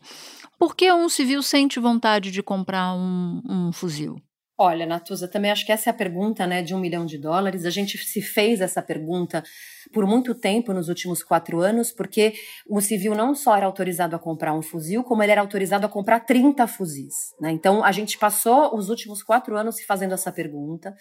Por 0.57 0.77
que 0.77 0.93
um 0.93 1.09
civil 1.09 1.43
sente 1.43 1.81
vontade 1.81 2.31
de 2.31 2.45
comprar 2.45 2.95
um, 2.95 3.43
um 3.45 3.73
fuzil? 3.73 4.23
Olha, 4.63 4.85
Natuza, 4.85 5.27
também 5.27 5.51
acho 5.51 5.65
que 5.65 5.73
essa 5.73 5.89
é 5.89 5.91
a 5.91 5.95
pergunta 5.95 6.47
né, 6.47 6.61
de 6.61 6.75
um 6.75 6.79
milhão 6.79 7.07
de 7.07 7.17
dólares. 7.17 7.65
A 7.65 7.71
gente 7.71 7.97
se 7.97 8.21
fez 8.21 8.61
essa 8.61 8.83
pergunta 8.83 9.43
por 9.91 10.07
muito 10.07 10.35
tempo 10.35 10.75
nos 10.75 10.91
últimos 10.91 11.23
quatro 11.23 11.61
anos, 11.61 11.91
porque 11.91 12.35
o 12.69 12.79
civil 12.79 13.15
não 13.15 13.35
só 13.35 13.57
era 13.57 13.65
autorizado 13.65 14.15
a 14.15 14.19
comprar 14.19 14.53
um 14.53 14.61
fuzil, 14.61 15.03
como 15.03 15.23
ele 15.23 15.33
era 15.33 15.41
autorizado 15.41 15.87
a 15.87 15.89
comprar 15.89 16.21
30 16.21 16.67
fuzis. 16.67 17.35
Né? 17.41 17.53
Então, 17.53 17.83
a 17.83 17.91
gente 17.91 18.19
passou 18.19 18.77
os 18.77 18.91
últimos 18.91 19.23
quatro 19.23 19.57
anos 19.57 19.77
se 19.77 19.87
fazendo 19.87 20.13
essa 20.13 20.31
pergunta. 20.31 20.95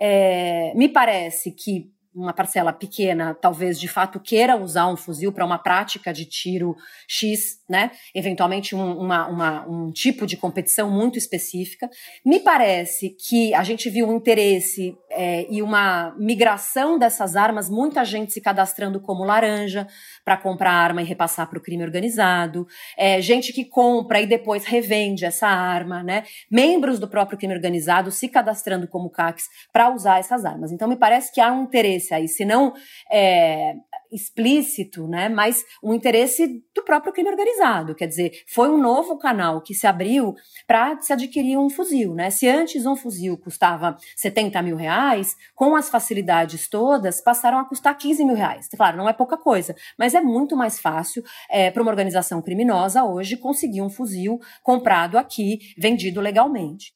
É, 0.00 0.72
me 0.74 0.88
parece 0.88 1.52
que 1.52 1.92
uma 2.14 2.32
parcela 2.32 2.72
pequena, 2.72 3.34
talvez 3.34 3.78
de 3.78 3.88
fato 3.88 4.20
queira 4.20 4.56
usar 4.56 4.86
um 4.86 4.96
fuzil 4.96 5.32
para 5.32 5.44
uma 5.44 5.58
prática 5.58 6.12
de 6.12 6.24
tiro 6.24 6.76
X, 7.08 7.58
né? 7.68 7.90
Eventualmente 8.14 8.74
um, 8.74 8.98
uma, 8.98 9.26
uma, 9.26 9.68
um 9.68 9.90
tipo 9.90 10.26
de 10.26 10.36
competição 10.36 10.90
muito 10.90 11.18
específica. 11.18 11.90
Me 12.24 12.38
parece 12.38 13.10
que 13.10 13.52
a 13.54 13.64
gente 13.64 13.90
viu 13.90 14.08
um 14.08 14.16
interesse 14.16 14.96
é, 15.10 15.46
e 15.50 15.62
uma 15.62 16.14
migração 16.18 16.98
dessas 16.98 17.36
armas, 17.36 17.68
muita 17.68 18.04
gente 18.04 18.32
se 18.32 18.40
cadastrando 18.40 19.00
como 19.00 19.24
laranja 19.24 19.86
para 20.24 20.36
comprar 20.36 20.72
arma 20.72 21.02
e 21.02 21.04
repassar 21.04 21.48
para 21.48 21.58
o 21.58 21.62
crime 21.62 21.82
organizado, 21.82 22.66
é, 22.96 23.20
gente 23.20 23.52
que 23.52 23.64
compra 23.64 24.20
e 24.20 24.26
depois 24.26 24.64
revende 24.64 25.24
essa 25.24 25.46
arma, 25.46 26.02
né? 26.02 26.24
Membros 26.50 26.98
do 26.98 27.08
próprio 27.08 27.38
crime 27.38 27.54
organizado 27.54 28.10
se 28.10 28.28
cadastrando 28.28 28.86
como 28.86 29.10
CACs 29.10 29.48
para 29.72 29.90
usar 29.90 30.18
essas 30.18 30.44
armas. 30.44 30.70
Então 30.70 30.88
me 30.88 30.96
parece 30.96 31.32
que 31.32 31.40
há 31.40 31.52
um 31.52 31.64
interesse 31.64 32.03
interesse 32.04 32.14
aí, 32.14 32.28
se 32.28 32.44
não 32.44 32.74
é, 33.10 33.74
explícito, 34.12 35.08
né, 35.08 35.28
mas 35.28 35.64
um 35.82 35.94
interesse 35.94 36.62
do 36.74 36.82
próprio 36.84 37.12
crime 37.12 37.30
organizado. 37.30 37.94
Quer 37.94 38.06
dizer, 38.06 38.32
foi 38.46 38.68
um 38.68 38.78
novo 38.78 39.16
canal 39.16 39.62
que 39.62 39.74
se 39.74 39.86
abriu 39.86 40.34
para 40.66 41.00
se 41.00 41.12
adquirir 41.12 41.58
um 41.58 41.70
fuzil. 41.70 42.14
Né? 42.14 42.30
Se 42.30 42.48
antes 42.48 42.84
um 42.84 42.96
fuzil 42.96 43.38
custava 43.38 43.96
70 44.16 44.60
mil 44.62 44.76
reais, 44.76 45.34
com 45.54 45.74
as 45.74 45.88
facilidades 45.88 46.68
todas, 46.68 47.20
passaram 47.20 47.58
a 47.58 47.64
custar 47.64 47.96
15 47.96 48.24
mil 48.24 48.36
reais. 48.36 48.68
Claro, 48.68 48.96
não 48.96 49.08
é 49.08 49.12
pouca 49.12 49.36
coisa, 49.36 49.74
mas 49.98 50.14
é 50.14 50.20
muito 50.20 50.56
mais 50.56 50.78
fácil 50.78 51.22
é, 51.50 51.70
para 51.70 51.82
uma 51.82 51.90
organização 51.90 52.42
criminosa 52.42 53.04
hoje 53.04 53.36
conseguir 53.36 53.82
um 53.82 53.90
fuzil 53.90 54.38
comprado 54.62 55.16
aqui, 55.16 55.58
vendido 55.78 56.20
legalmente. 56.20 56.92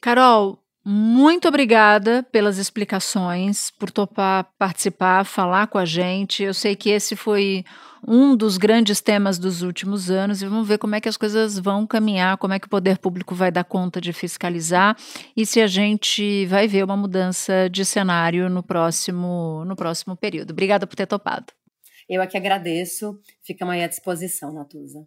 Carol, 0.00 0.62
muito 0.92 1.46
obrigada 1.46 2.26
pelas 2.32 2.58
explicações, 2.58 3.70
por 3.70 3.92
topar 3.92 4.50
participar, 4.58 5.24
falar 5.24 5.68
com 5.68 5.78
a 5.78 5.84
gente. 5.84 6.42
Eu 6.42 6.52
sei 6.52 6.74
que 6.74 6.90
esse 6.90 7.14
foi 7.14 7.64
um 8.04 8.34
dos 8.34 8.58
grandes 8.58 9.00
temas 9.00 9.38
dos 9.38 9.62
últimos 9.62 10.10
anos 10.10 10.42
e 10.42 10.46
vamos 10.46 10.66
ver 10.66 10.78
como 10.78 10.96
é 10.96 11.00
que 11.00 11.08
as 11.08 11.16
coisas 11.16 11.60
vão 11.60 11.86
caminhar, 11.86 12.38
como 12.38 12.54
é 12.54 12.58
que 12.58 12.66
o 12.66 12.70
poder 12.70 12.98
público 12.98 13.36
vai 13.36 13.52
dar 13.52 13.62
conta 13.62 14.00
de 14.00 14.12
fiscalizar 14.12 14.96
e 15.36 15.46
se 15.46 15.60
a 15.60 15.68
gente 15.68 16.44
vai 16.46 16.66
ver 16.66 16.82
uma 16.82 16.96
mudança 16.96 17.70
de 17.70 17.84
cenário 17.84 18.50
no 18.50 18.60
próximo, 18.60 19.64
no 19.64 19.76
próximo 19.76 20.16
período. 20.16 20.50
Obrigada 20.50 20.88
por 20.88 20.96
ter 20.96 21.06
topado. 21.06 21.52
Eu 22.08 22.20
aqui 22.20 22.36
agradeço. 22.36 23.16
Ficamos 23.46 23.74
aí 23.74 23.84
à 23.84 23.86
disposição, 23.86 24.52
Natuza. 24.52 25.06